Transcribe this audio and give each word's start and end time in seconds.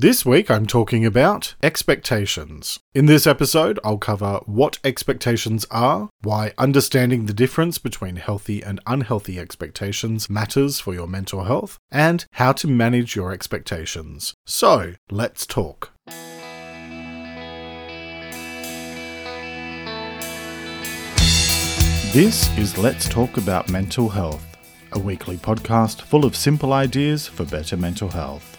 This 0.00 0.24
week 0.24 0.48
I'm 0.48 0.66
talking 0.66 1.04
about 1.04 1.56
expectations. 1.60 2.78
In 2.94 3.06
this 3.06 3.26
episode, 3.26 3.80
I'll 3.82 3.98
cover 3.98 4.38
what 4.46 4.78
expectations 4.84 5.66
are, 5.72 6.08
why 6.22 6.52
understanding 6.56 7.26
the 7.26 7.32
difference 7.32 7.78
between 7.78 8.14
healthy 8.14 8.62
and 8.62 8.78
unhealthy 8.86 9.40
expectations 9.40 10.30
matters 10.30 10.78
for 10.78 10.94
your 10.94 11.08
mental 11.08 11.46
health, 11.46 11.80
and 11.90 12.26
how 12.34 12.52
to 12.52 12.68
manage 12.68 13.16
your 13.16 13.32
expectations. 13.32 14.34
So, 14.46 14.94
let's 15.10 15.44
talk. 15.44 15.90
This 22.12 22.56
is 22.56 22.78
Let's 22.78 23.08
Talk 23.08 23.36
About 23.36 23.68
Mental 23.68 24.08
Health, 24.08 24.46
a 24.92 24.98
weekly 25.00 25.38
podcast 25.38 26.02
full 26.02 26.24
of 26.24 26.36
simple 26.36 26.72
ideas 26.72 27.26
for 27.26 27.44
better 27.44 27.76
mental 27.76 28.10
health. 28.10 28.57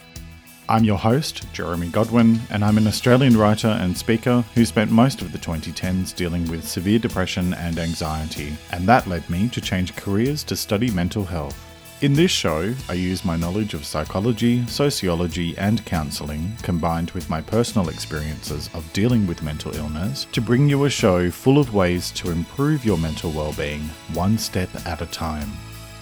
I'm 0.69 0.83
your 0.83 0.99
host, 0.99 1.51
Jeremy 1.51 1.89
Godwin, 1.89 2.39
and 2.51 2.63
I'm 2.63 2.77
an 2.77 2.85
Australian 2.85 3.35
writer 3.35 3.69
and 3.69 3.97
speaker 3.97 4.45
who 4.53 4.65
spent 4.65 4.91
most 4.91 5.23
of 5.23 5.31
the 5.31 5.39
2010s 5.39 6.15
dealing 6.15 6.47
with 6.47 6.63
severe 6.63 6.99
depression 6.99 7.55
and 7.55 7.79
anxiety, 7.79 8.55
and 8.71 8.87
that 8.87 9.07
led 9.07 9.27
me 9.31 9.49
to 9.49 9.61
change 9.61 9.95
careers 9.95 10.43
to 10.43 10.55
study 10.55 10.91
mental 10.91 11.25
health. 11.25 11.57
In 12.01 12.13
this 12.13 12.29
show, 12.29 12.71
I 12.87 12.93
use 12.93 13.25
my 13.25 13.35
knowledge 13.35 13.73
of 13.73 13.83
psychology, 13.83 14.63
sociology, 14.67 15.57
and 15.57 15.83
counselling, 15.85 16.53
combined 16.61 17.09
with 17.11 17.31
my 17.31 17.41
personal 17.41 17.89
experiences 17.89 18.69
of 18.75 18.93
dealing 18.93 19.25
with 19.25 19.41
mental 19.41 19.75
illness, 19.75 20.27
to 20.33 20.39
bring 20.39 20.69
you 20.69 20.85
a 20.85 20.89
show 20.91 21.31
full 21.31 21.57
of 21.57 21.73
ways 21.73 22.11
to 22.11 22.29
improve 22.29 22.85
your 22.85 22.99
mental 22.99 23.31
well-being, 23.31 23.81
one 24.13 24.37
step 24.37 24.69
at 24.85 25.01
a 25.01 25.07
time. 25.07 25.49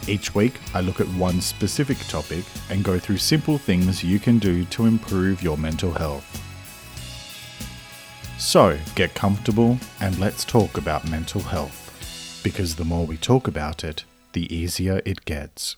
Each 0.08 0.34
week, 0.36 0.60
I 0.74 0.82
look 0.82 1.00
at 1.00 1.08
one 1.10 1.42
specific 1.42 1.98
topic 2.08 2.46
and 2.70 2.84
go 2.84 3.00
through 3.00 3.18
simple 3.18 3.58
things 3.58 4.04
you 4.04 4.20
can 4.20 4.40
do 4.40 4.66
to 4.66 4.86
improve 4.86 5.42
your 5.42 5.58
mental 5.58 5.92
health. 5.92 6.26
So, 8.38 8.78
get 8.96 9.14
comfortable 9.16 9.78
and 10.00 10.18
let's 10.20 10.46
talk 10.46 10.78
about 10.78 11.10
mental 11.10 11.42
health. 11.42 12.42
Because 12.44 12.76
the 12.76 12.86
more 12.86 13.06
we 13.06 13.18
talk 13.18 13.48
about 13.48 13.84
it, 13.84 14.06
the 14.34 14.54
easier 14.54 15.02
it 15.06 15.26
gets. 15.26 15.76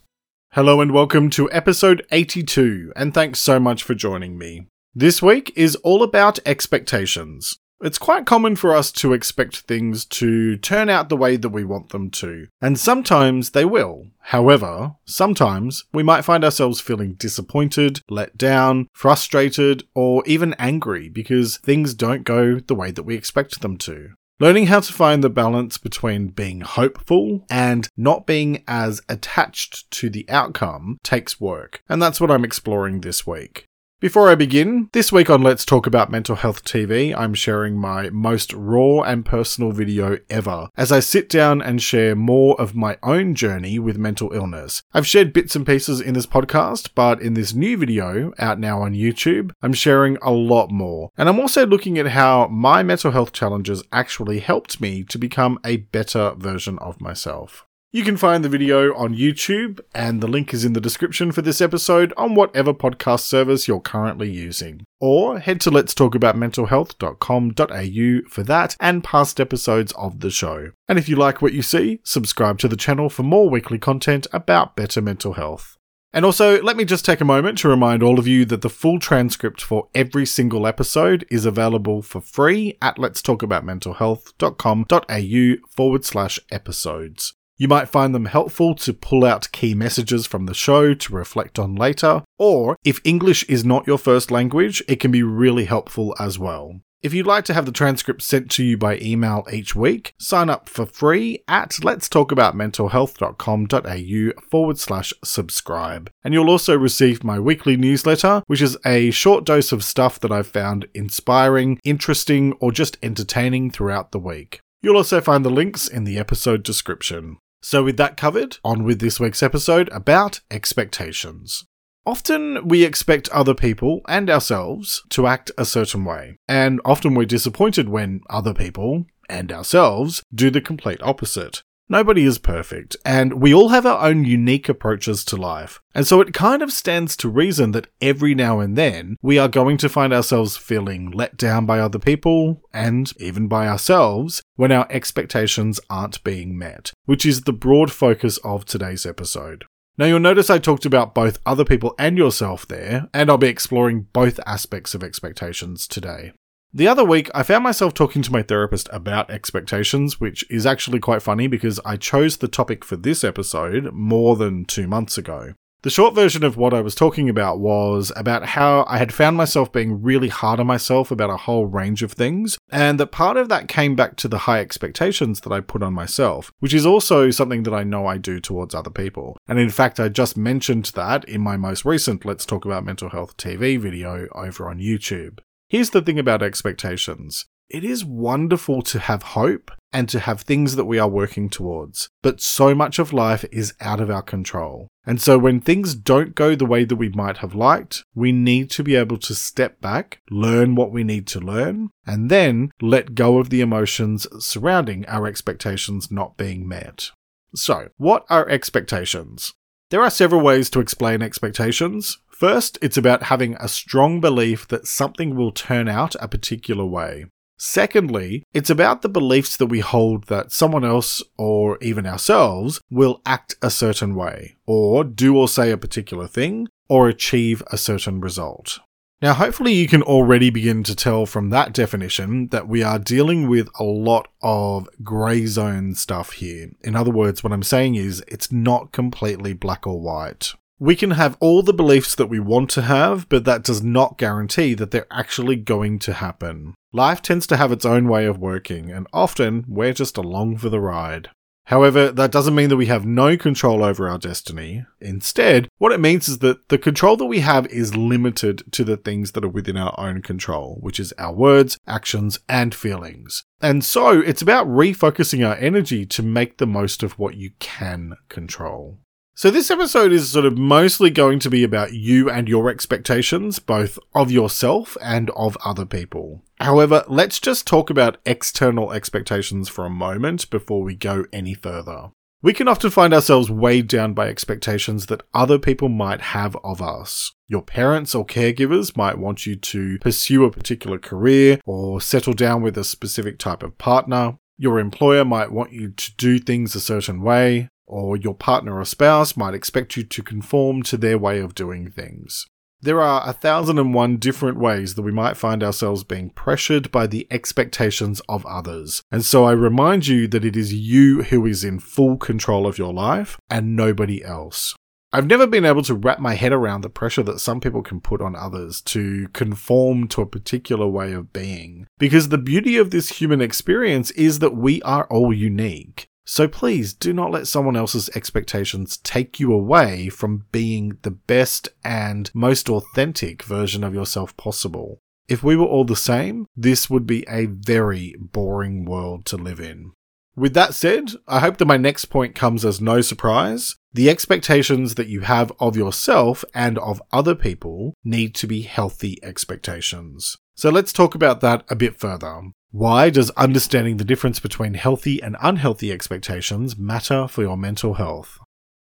Hello 0.54 0.82
and 0.82 0.92
welcome 0.92 1.30
to 1.30 1.52
episode 1.52 2.06
82, 2.12 2.92
and 2.96 3.14
thanks 3.14 3.40
so 3.40 3.60
much 3.60 3.84
for 3.84 3.94
joining 3.94 4.38
me. 4.38 4.66
This 4.96 5.22
week 5.22 5.54
is 5.56 5.76
all 5.78 6.02
about 6.02 6.40
expectations. 6.46 7.60
It's 7.82 7.98
quite 7.98 8.26
common 8.26 8.58
for 8.58 8.76
us 8.76 8.92
to 8.94 9.14
expect 9.14 9.60
things 9.60 10.04
to 10.06 10.58
turn 10.58 10.90
out 10.90 11.08
the 11.08 11.16
way 11.16 11.38
that 11.38 11.50
we 11.50 11.64
want 11.64 11.90
them 11.90 12.10
to, 12.12 12.48
and 12.62 12.78
sometimes 12.78 13.52
they 13.52 13.64
will. 13.64 14.08
However, 14.20 14.96
sometimes 15.06 15.86
we 15.94 16.04
might 16.04 16.26
find 16.26 16.44
ourselves 16.44 16.82
feeling 16.82 17.14
disappointed, 17.14 18.02
let 18.10 18.38
down, 18.38 18.90
frustrated, 18.94 19.86
or 19.96 20.24
even 20.26 20.56
angry 20.60 21.08
because 21.08 21.56
things 21.58 21.94
don't 21.94 22.26
go 22.26 22.60
the 22.60 22.76
way 22.76 22.92
that 22.92 23.04
we 23.04 23.16
expect 23.16 23.62
them 23.62 23.78
to. 23.78 24.10
Learning 24.42 24.68
how 24.68 24.82
to 24.82 24.94
find 24.94 25.24
the 25.24 25.30
balance 25.30 25.78
between 25.78 26.30
being 26.30 26.62
hopeful 26.62 27.46
and 27.50 27.88
not 27.96 28.26
being 28.26 28.64
as 28.68 29.02
attached 29.08 29.90
to 29.92 30.10
the 30.10 30.26
outcome 30.30 30.98
takes 31.04 31.40
work, 31.42 31.82
and 31.88 32.02
that's 32.02 32.20
what 32.20 32.32
I'm 32.32 32.46
exploring 32.46 33.02
this 33.02 33.26
week. 33.26 33.69
Before 34.02 34.30
I 34.30 34.36
begin, 34.36 34.88
this 34.94 35.12
week 35.12 35.30
on 35.30 35.42
Let's 35.42 35.66
Talk 35.66 35.86
About 35.86 36.10
Mental 36.10 36.38
Health 36.38 36.64
TV, 36.64 37.14
I'm 37.14 37.34
sharing 37.34 37.78
my 37.78 38.10
most 38.12 38.54
raw 38.54 39.02
and 39.02 39.26
personal 39.26 39.74
video 39.74 40.20
ever 40.30 40.70
as 40.78 40.90
I 40.90 41.02
sit 41.02 41.28
down 41.28 41.62
and 41.62 41.82
share 41.82 42.16
more 42.16 42.56
of 42.62 42.74
my 42.74 42.98
own 43.04 43.36
journey 43.36 43.78
with 43.78 43.98
mental 43.98 44.32
illness. 44.32 44.84
I've 44.94 45.06
shared 45.06 45.34
bits 45.34 45.54
and 45.58 45.66
pieces 45.66 46.00
in 46.00 46.14
this 46.14 46.26
podcast, 46.26 46.92
but 46.96 47.22
in 47.22 47.34
this 47.34 47.54
new 47.54 47.76
video, 47.76 48.32
out 48.40 48.58
now 48.58 48.84
on 48.84 48.94
YouTube, 48.94 49.52
I'm 49.62 49.74
sharing 49.74 50.18
a 50.22 50.32
lot 50.32 50.72
more. 50.72 51.10
And 51.18 51.28
I'm 51.28 51.42
also 51.42 51.68
looking 51.68 51.98
at 51.98 52.08
how 52.08 52.48
my 52.48 52.84
mental 52.84 53.12
health 53.12 53.34
challenges 53.34 53.84
actually 53.92 54.40
helped 54.40 54.80
me 54.80 55.04
to 55.04 55.18
become 55.18 55.60
a 55.66 55.76
better 55.76 56.36
version 56.38 56.80
of 56.80 57.02
myself. 57.02 57.66
You 57.92 58.04
can 58.04 58.18
find 58.18 58.46
the 58.46 58.50
video 58.50 58.96
on 58.96 59.16
YouTube, 59.16 59.80
and 59.96 60.22
the 60.22 60.28
link 60.28 60.54
is 60.54 60.64
in 60.64 60.74
the 60.74 60.80
description 60.80 61.32
for 61.32 61.42
this 61.42 61.60
episode 61.60 62.14
on 62.18 62.36
whatever 62.36 62.72
podcast 62.72 63.22
service 63.22 63.68
you're 63.68 63.80
currently 63.80 64.30
using. 64.30 64.84
Or 65.00 65.40
head 65.40 65.60
to 65.62 65.72
letstalkaboutmentalhealth.com.au 65.72 68.30
for 68.30 68.44
that 68.44 68.78
and 68.80 69.04
past 69.04 69.42
episodes 69.42 69.92
of 69.94 70.20
the 70.20 70.30
show. 70.30 70.70
And 70.88 71.00
if 71.00 71.10
you 71.10 71.16
like 71.16 71.42
what 71.42 71.54
you 71.54 71.64
see, 71.64 72.00
subscribe 72.04 72.60
to 72.60 72.68
the 72.68 72.78
channel 72.78 73.10
for 73.10 73.24
more 73.24 73.50
weekly 73.50 73.80
content 73.80 74.28
about 74.32 74.76
better 74.76 75.02
mental 75.02 75.34
health. 75.34 75.76
And 76.14 76.26
also, 76.26 76.62
let 76.62 76.78
me 76.78 76.86
just 76.86 77.06
take 77.06 77.22
a 77.22 77.26
moment 77.26 77.58
to 77.60 77.70
remind 77.70 78.04
all 78.04 78.20
of 78.20 78.28
you 78.28 78.46
that 78.46 78.62
the 78.62 78.70
full 78.70 79.00
transcript 79.00 79.62
for 79.62 79.88
every 79.96 80.28
single 80.28 80.68
episode 80.68 81.26
is 81.32 81.44
available 81.44 82.04
for 82.04 82.22
free 82.22 82.78
at 82.84 82.98
letstalkaboutmentalhealth.com.au 82.98 85.56
forward 85.76 86.06
slash 86.06 86.40
episodes. 86.52 87.34
You 87.60 87.68
might 87.68 87.90
find 87.90 88.16
them 88.16 88.26
helpful 88.26 88.74
to 88.76 88.94
pull 88.94 89.26
out 89.26 89.52
key 89.52 89.74
messages 89.74 90.26
from 90.26 90.46
the 90.46 90.54
show 90.54 90.94
to 90.94 91.14
reflect 91.14 91.60
on 91.60 91.76
later, 91.76 92.24
or 92.38 92.78
if 92.86 93.02
English 93.04 93.44
is 93.44 93.66
not 93.66 93.86
your 93.86 93.98
first 93.98 94.32
language, 94.32 94.82
it 94.88 95.02
can 95.02 95.12
be 95.12 95.24
really 95.24 95.66
helpful 95.66 96.16
as 96.18 96.40
well. 96.40 96.80
If 97.02 97.14
you'd 97.14 97.28
like 97.28 97.44
to 97.46 97.54
have 97.54 97.66
the 97.66 97.72
transcript 97.74 98.22
sent 98.22 98.50
to 98.52 98.64
you 98.64 98.78
by 98.78 98.98
email 99.00 99.46
each 99.52 99.76
week, 99.76 100.14
sign 100.18 100.50
up 100.50 100.70
for 100.70 100.86
free 100.86 101.44
at 101.50 101.72
letstalkaboutmentalhealth.com.au 101.72 104.42
forward 104.50 104.78
slash 104.78 105.14
subscribe. 105.24 106.10
And 106.24 106.34
you'll 106.34 106.50
also 106.50 106.78
receive 106.78 107.26
my 107.26 107.40
weekly 107.40 107.76
newsletter, 107.76 108.42
which 108.48 108.62
is 108.62 108.78
a 108.86 109.12
short 109.12 109.44
dose 109.44 109.74
of 109.74 109.84
stuff 109.84 110.18
that 110.22 110.32
I've 110.32 110.48
found 110.48 110.88
inspiring, 110.94 111.78
interesting, 111.84 112.54
or 112.62 112.72
just 112.72 112.98
entertaining 113.04 113.70
throughout 113.72 114.14
the 114.14 114.20
week. 114.20 114.62
You'll 114.82 114.98
also 114.98 115.20
find 115.20 115.44
the 115.44 115.50
links 115.50 115.90
in 115.90 116.06
the 116.06 116.18
episode 116.18 116.64
description. 116.64 117.36
So, 117.62 117.84
with 117.84 117.98
that 117.98 118.18
covered, 118.18 118.58
on 118.64 118.84
with 118.84 119.00
this 119.00 119.20
week's 119.20 119.44
episode 119.44 119.90
about 119.92 120.40
expectations. 120.50 121.66
Often 122.06 122.68
we 122.68 122.84
expect 122.84 123.30
other 123.30 123.54
people 123.54 124.02
and 124.08 124.30
ourselves 124.30 125.04
to 125.10 125.28
act 125.28 125.52
a 125.58 125.66
certain 125.66 126.06
way, 126.06 126.38
and 126.48 126.80
often 126.86 127.14
we're 127.14 127.26
disappointed 127.26 127.90
when 127.90 128.22
other 128.30 128.54
people 128.54 129.06
and 129.30 129.52
ourselves 129.52 130.24
do 130.34 130.50
the 130.50 130.62
complete 130.62 131.02
opposite. 131.04 131.62
Nobody 131.92 132.24
is 132.24 132.38
perfect, 132.38 132.96
and 133.04 133.42
we 133.42 133.52
all 133.52 133.70
have 133.70 133.84
our 133.84 134.08
own 134.08 134.24
unique 134.24 134.70
approaches 134.70 135.26
to 135.26 135.36
life. 135.36 135.82
And 135.96 136.06
so 136.06 136.22
it 136.22 136.36
kind 136.36 136.62
of 136.62 136.72
stands 136.72 137.18
to 137.18 137.28
reason 137.28 137.72
that 137.72 137.88
every 138.00 138.36
now 138.36 138.60
and 138.60 138.78
then 138.78 139.18
we 139.24 139.40
are 139.40 139.48
going 139.48 139.78
to 139.78 139.90
find 139.90 140.14
ourselves 140.14 140.56
feeling 140.56 141.10
let 141.10 141.36
down 141.36 141.66
by 141.66 141.80
other 141.80 141.98
people 141.98 142.62
and 142.72 143.12
even 143.18 143.48
by 143.48 143.68
ourselves 143.68 144.44
when 144.56 144.72
our 144.72 144.86
expectations 144.92 145.80
aren't 145.90 146.24
being 146.24 146.56
met, 146.56 146.94
which 147.06 147.26
is 147.26 147.42
the 147.42 147.54
broad 147.54 147.92
focus 147.92 148.38
of 148.44 148.66
today's 148.66 149.08
episode. 149.08 149.66
Now, 149.98 150.06
you'll 150.06 150.20
notice 150.20 150.52
I 150.52 150.60
talked 150.60 150.86
about 150.86 151.16
both 151.16 151.40
other 151.44 151.66
people 151.66 151.96
and 151.98 152.20
yourself 152.20 152.68
there, 152.68 153.10
and 153.16 153.32
I'll 153.32 153.40
be 153.40 153.48
exploring 153.48 154.08
both 154.14 154.40
aspects 154.46 154.94
of 154.94 155.04
expectations 155.04 155.88
today. 155.88 156.34
The 156.72 156.88
other 156.88 157.04
week, 157.04 157.32
I 157.34 157.42
found 157.42 157.64
myself 157.64 157.96
talking 157.96 158.22
to 158.22 158.32
my 158.32 158.44
therapist 158.44 158.90
about 158.92 159.32
expectations, 159.32 160.20
which 160.20 160.46
is 160.52 160.68
actually 160.68 161.00
quite 161.00 161.24
funny 161.24 161.48
because 161.48 161.80
I 161.84 161.98
chose 161.98 162.38
the 162.38 162.48
topic 162.48 162.86
for 162.86 162.96
this 162.96 163.24
episode 163.24 163.92
more 163.92 164.36
than 164.36 164.66
two 164.66 164.88
months 164.88 165.18
ago. 165.18 165.54
The 165.82 165.90
short 165.90 166.14
version 166.14 166.44
of 166.44 166.58
what 166.58 166.74
I 166.74 166.82
was 166.82 166.94
talking 166.94 167.28
about 167.28 167.60
was 167.60 168.12
about 168.16 168.46
how 168.46 168.86
I 168.88 169.00
had 169.00 169.14
found 169.14 169.36
myself 169.36 169.72
being 169.72 170.04
really 170.04 170.28
hard 170.28 170.60
on 170.60 170.68
myself 170.68 171.10
about 171.10 171.32
a 171.32 171.38
whole 171.38 171.66
range 171.66 172.04
of 172.04 172.12
things, 172.12 172.60
and 172.70 173.00
that 173.00 173.14
part 173.14 173.38
of 173.38 173.50
that 173.50 173.68
came 173.68 173.96
back 173.96 174.16
to 174.18 174.28
the 174.28 174.40
high 174.40 174.60
expectations 174.60 175.42
that 175.42 175.54
I 175.54 175.62
put 175.62 175.82
on 175.82 175.94
myself, 175.94 176.52
which 176.60 176.74
is 176.76 176.86
also 176.86 177.32
something 177.32 177.64
that 177.64 177.74
I 177.74 177.84
know 177.84 178.06
I 178.06 178.18
do 178.18 178.40
towards 178.40 178.76
other 178.76 178.92
people. 178.92 179.38
And 179.48 179.58
in 179.58 179.72
fact, 179.72 180.00
I 180.00 180.10
just 180.10 180.38
mentioned 180.38 180.92
that 180.96 181.24
in 181.26 181.42
my 181.42 181.58
most 181.58 181.84
recent 181.84 182.26
Let's 182.26 182.46
Talk 182.46 182.66
About 182.66 182.86
Mental 182.86 183.10
Health 183.10 183.38
TV 183.38 183.80
video 183.80 184.28
over 184.36 184.70
on 184.70 184.78
YouTube. 184.80 185.40
Here's 185.70 185.92
the 185.92 186.02
thing 186.02 186.18
about 186.18 186.42
expectations. 186.42 187.46
It 187.70 187.84
is 187.84 188.04
wonderful 188.04 188.82
to 188.82 188.98
have 188.98 189.22
hope 189.22 189.70
and 189.94 190.10
to 190.10 190.20
have 190.20 190.42
things 190.42 190.76
that 190.76 190.86
we 190.86 190.98
are 190.98 191.08
working 191.08 191.48
towards, 191.48 192.10
but 192.24 192.42
so 192.42 192.74
much 192.74 192.98
of 192.98 193.14
life 193.14 193.46
is 193.52 193.76
out 193.80 194.02
of 194.02 194.10
our 194.10 194.24
control. 194.24 194.88
And 195.06 195.22
so 195.22 195.38
when 195.38 195.60
things 195.60 195.94
don't 195.94 196.34
go 196.34 196.56
the 196.56 196.66
way 196.66 196.86
that 196.86 196.96
we 196.96 197.10
might 197.10 197.38
have 197.38 197.54
liked, 197.54 198.04
we 198.16 198.32
need 198.32 198.72
to 198.72 198.84
be 198.84 198.96
able 198.96 199.20
to 199.20 199.36
step 199.36 199.80
back, 199.80 200.22
learn 200.32 200.74
what 200.74 200.92
we 200.92 201.04
need 201.04 201.28
to 201.28 201.40
learn, 201.40 201.90
and 202.04 202.32
then 202.32 202.72
let 202.82 203.14
go 203.14 203.38
of 203.38 203.52
the 203.52 203.62
emotions 203.62 204.26
surrounding 204.44 205.06
our 205.08 205.28
expectations 205.28 206.10
not 206.10 206.36
being 206.36 206.68
met. 206.68 207.12
So, 207.54 207.90
what 207.98 208.26
are 208.28 208.50
expectations? 208.50 209.54
There 209.92 210.02
are 210.02 210.12
several 210.12 210.42
ways 210.42 210.70
to 210.72 210.80
explain 210.80 211.22
expectations. 211.22 212.18
First, 212.40 212.78
it's 212.82 212.96
about 212.96 213.24
having 213.24 213.56
a 213.56 213.68
strong 213.68 214.22
belief 214.22 214.66
that 214.70 214.88
something 214.88 215.36
will 215.36 215.52
turn 215.52 215.90
out 215.90 216.16
a 216.22 216.28
particular 216.30 216.86
way. 216.86 217.26
Secondly, 217.58 218.46
it's 218.54 218.70
about 218.70 219.02
the 219.02 219.10
beliefs 219.10 219.58
that 219.58 219.66
we 219.66 219.82
hold 219.82 220.28
that 220.28 220.54
someone 220.54 220.86
else 220.86 221.22
or 221.38 221.78
even 221.82 222.08
ourselves 222.08 222.80
will 222.90 223.22
act 223.26 223.56
a 223.62 223.70
certain 223.70 224.16
way, 224.16 224.56
or 224.66 225.04
do 225.04 225.36
or 225.36 225.50
say 225.50 225.70
a 225.70 225.76
particular 225.76 226.28
thing, 226.28 226.70
or 226.88 227.10
achieve 227.10 227.62
a 227.74 227.78
certain 227.78 228.22
result. 228.22 228.80
Now, 229.22 229.34
hopefully, 229.34 229.74
you 229.74 229.90
can 229.90 230.02
already 230.02 230.50
begin 230.50 230.84
to 230.84 230.96
tell 230.96 231.26
from 231.26 231.50
that 231.50 231.74
definition 231.74 232.48
that 232.52 232.70
we 232.70 232.82
are 232.82 233.00
dealing 233.00 233.50
with 233.50 233.68
a 233.78 233.84
lot 233.84 234.30
of 234.42 234.88
grey 235.04 235.46
zone 235.46 235.94
stuff 235.94 236.32
here. 236.32 236.70
In 236.86 236.96
other 236.96 237.12
words, 237.12 237.44
what 237.44 237.52
I'm 237.52 237.64
saying 237.64 237.96
is 237.96 238.24
it's 238.30 238.50
not 238.50 238.94
completely 238.94 239.52
black 239.52 239.86
or 239.86 240.00
white. 240.00 240.54
We 240.82 240.96
can 240.96 241.12
have 241.12 241.36
all 241.42 241.62
the 241.62 241.74
beliefs 241.74 242.16
that 242.16 242.28
we 242.28 242.40
want 242.40 242.70
to 242.72 242.84
have, 242.84 243.28
but 243.28 243.44
that 243.44 243.64
does 243.64 243.84
not 243.84 244.18
guarantee 244.18 244.74
that 244.76 244.92
they're 244.92 245.06
actually 245.12 245.58
going 245.58 246.00
to 246.00 246.14
happen. 246.14 246.74
Life 246.94 247.22
tends 247.22 247.46
to 247.48 247.58
have 247.58 247.74
its 247.74 247.86
own 247.86 248.08
way 248.08 248.26
of 248.26 248.40
working, 248.40 248.90
and 248.90 249.06
often 249.12 249.66
we're 249.68 249.92
just 249.92 250.16
along 250.16 250.58
for 250.58 250.70
the 250.70 250.80
ride. 250.80 251.32
However, 251.66 252.12
that 252.14 252.32
doesn't 252.32 252.56
mean 252.56 252.70
that 252.70 252.78
we 252.78 252.86
have 252.86 253.06
no 253.06 253.36
control 253.36 253.84
over 253.84 254.10
our 254.10 254.18
destiny. 254.18 254.86
Instead, 255.02 255.68
what 255.80 255.92
it 255.92 256.00
means 256.00 256.30
is 256.30 256.40
that 256.40 256.70
the 256.70 256.78
control 256.78 257.18
that 257.18 257.26
we 257.26 257.42
have 257.42 257.68
is 257.68 257.98
limited 257.98 258.64
to 258.72 258.86
the 258.86 258.98
things 258.98 259.34
that 259.34 259.44
are 259.44 259.50
within 259.50 259.78
our 259.78 259.94
own 260.00 260.22
control, 260.22 260.78
which 260.80 261.00
is 261.00 261.14
our 261.20 261.34
words, 261.34 261.78
actions, 261.86 262.40
and 262.48 262.74
feelings. 262.74 263.44
And 263.62 263.84
so 263.84 264.20
it's 264.20 264.42
about 264.42 264.66
refocusing 264.66 265.46
our 265.46 265.58
energy 265.58 266.06
to 266.06 266.24
make 266.24 266.58
the 266.58 266.66
most 266.66 267.04
of 267.04 267.20
what 267.20 267.36
you 267.36 267.52
can 267.60 268.16
control. 268.30 268.98
So, 269.40 269.50
this 269.50 269.72
episode 269.72 270.12
is 270.12 270.30
sort 270.30 270.44
of 270.44 270.58
mostly 270.58 271.10
going 271.10 271.40
to 271.40 271.50
be 271.50 271.64
about 271.64 271.94
you 271.94 272.30
and 272.30 272.50
your 272.50 272.70
expectations, 272.70 273.58
both 273.58 273.98
of 274.14 274.30
yourself 274.30 274.98
and 275.02 275.30
of 275.30 275.56
other 275.64 275.86
people. 275.86 276.44
However, 276.60 277.06
let's 277.08 277.40
just 277.40 277.66
talk 277.66 277.90
about 277.90 278.18
external 278.26 278.92
expectations 278.92 279.70
for 279.70 279.86
a 279.86 279.90
moment 279.90 280.50
before 280.50 280.84
we 280.84 280.94
go 280.94 281.24
any 281.32 281.54
further. 281.54 282.10
We 282.42 282.52
can 282.52 282.68
often 282.68 282.90
find 282.90 283.14
ourselves 283.14 283.50
weighed 283.50 283.88
down 283.88 284.14
by 284.14 284.28
expectations 284.28 285.06
that 285.06 285.24
other 285.34 285.58
people 285.58 285.88
might 285.88 286.20
have 286.20 286.58
of 286.62 286.82
us. 286.82 287.32
Your 287.48 287.62
parents 287.62 288.14
or 288.14 288.26
caregivers 288.26 288.98
might 288.98 289.20
want 289.20 289.46
you 289.46 289.56
to 289.56 290.00
pursue 290.00 290.44
a 290.44 290.52
particular 290.52 291.00
career 291.00 291.62
or 291.64 292.02
settle 292.02 292.34
down 292.34 292.62
with 292.62 292.78
a 292.78 292.84
specific 292.84 293.40
type 293.40 293.64
of 293.64 293.78
partner. 293.78 294.38
Your 294.58 294.80
employer 294.80 295.24
might 295.24 295.54
want 295.54 295.72
you 295.72 295.92
to 295.92 296.16
do 296.18 296.40
things 296.40 296.76
a 296.76 296.82
certain 296.82 297.22
way 297.22 297.70
or 297.90 298.16
your 298.16 298.36
partner 298.36 298.80
or 298.80 298.86
spouse 298.86 299.36
might 299.36 299.54
expect 299.54 299.98
you 299.98 300.04
to 300.04 300.24
conform 300.24 300.84
to 300.84 300.98
their 300.98 301.18
way 301.18 301.40
of 301.40 301.56
doing 301.56 301.90
things. 301.90 302.46
There 302.82 303.02
are 303.02 303.28
a 303.28 303.34
thousand 303.34 303.78
and 303.78 303.94
one 303.94 304.18
different 304.18 304.58
ways 304.58 304.96
that 304.96 305.02
we 305.02 305.12
might 305.12 305.36
find 305.36 305.62
ourselves 305.62 306.06
being 306.06 306.30
pressured 306.30 306.92
by 306.94 307.08
the 307.08 307.28
expectations 307.30 308.22
of 308.30 308.46
others. 308.46 309.02
And 309.12 309.26
so 309.26 309.44
I 309.44 309.52
remind 309.52 310.08
you 310.08 310.30
that 310.30 310.46
it 310.46 310.56
is 310.56 310.74
you 310.74 311.24
who 311.24 311.46
is 311.46 311.66
in 311.66 311.80
full 311.80 312.16
control 312.16 312.66
of 312.66 312.78
your 312.78 312.94
life 312.94 313.38
and 313.50 313.76
nobody 313.76 314.24
else. 314.24 314.76
I've 315.12 315.26
never 315.26 315.48
been 315.48 315.66
able 315.66 315.82
to 315.84 315.96
wrap 315.96 316.20
my 316.20 316.36
head 316.36 316.54
around 316.54 316.82
the 316.82 316.90
pressure 316.90 317.24
that 317.24 317.40
some 317.40 317.60
people 317.60 317.82
can 317.82 318.00
put 318.00 318.22
on 318.22 318.36
others 318.36 318.80
to 318.82 319.28
conform 319.30 320.08
to 320.10 320.22
a 320.22 320.28
particular 320.28 320.88
way 320.88 321.14
of 321.14 321.34
being. 321.34 321.88
Because 321.98 322.30
the 322.30 322.38
beauty 322.38 322.78
of 322.78 322.92
this 322.92 323.20
human 323.20 323.42
experience 323.42 324.12
is 324.12 324.38
that 324.40 324.56
we 324.56 324.82
are 324.84 325.08
all 325.08 325.34
unique. 325.34 326.09
So 326.32 326.48
please 326.48 326.94
do 326.94 327.12
not 327.12 327.32
let 327.32 327.48
someone 327.48 327.76
else's 327.76 328.08
expectations 328.10 328.98
take 328.98 329.40
you 329.40 329.52
away 329.52 330.10
from 330.10 330.46
being 330.52 331.00
the 331.02 331.10
best 331.10 331.70
and 331.84 332.30
most 332.36 332.70
authentic 332.70 333.42
version 333.42 333.84
of 333.84 333.96
yourself 333.96 334.38
possible. 334.38 335.00
If 335.28 335.42
we 335.42 335.56
were 335.56 335.66
all 335.66 335.86
the 335.86 335.96
same, 335.96 336.46
this 336.56 336.88
would 336.88 337.08
be 337.08 337.26
a 337.28 337.48
very 337.48 338.14
boring 338.20 338.86
world 338.86 339.26
to 339.26 339.38
live 339.38 339.60
in. 339.60 339.94
With 340.36 340.54
that 340.54 340.76
said, 340.76 341.14
I 341.28 341.40
hope 341.40 341.58
that 341.58 341.66
my 341.66 341.78
next 341.78 342.06
point 342.06 342.36
comes 342.36 342.64
as 342.64 342.80
no 342.80 343.02
surprise. 343.02 343.76
The 343.94 344.08
expectations 344.08 344.96
that 344.96 345.08
you 345.08 345.22
have 345.22 345.52
of 345.60 345.76
yourself 345.76 346.46
and 346.54 346.78
of 346.78 347.02
other 347.12 347.34
people 347.34 347.96
need 348.04 348.36
to 348.36 348.46
be 348.46 348.62
healthy 348.62 349.18
expectations. 349.24 350.38
So 350.60 350.70
let's 350.70 350.92
talk 350.92 351.16
about 351.16 351.40
that 351.40 351.64
a 351.70 351.76
bit 351.78 351.98
further. 351.98 352.42
Why 352.72 353.10
does 353.10 353.30
understanding 353.38 353.96
the 353.96 354.04
difference 354.04 354.42
between 354.42 354.74
healthy 354.74 355.24
and 355.24 355.38
unhealthy 355.40 355.90
expectations 355.90 356.78
matter 356.78 357.30
for 357.30 357.44
your 357.44 357.56
mental 357.56 357.94
health? 357.94 358.40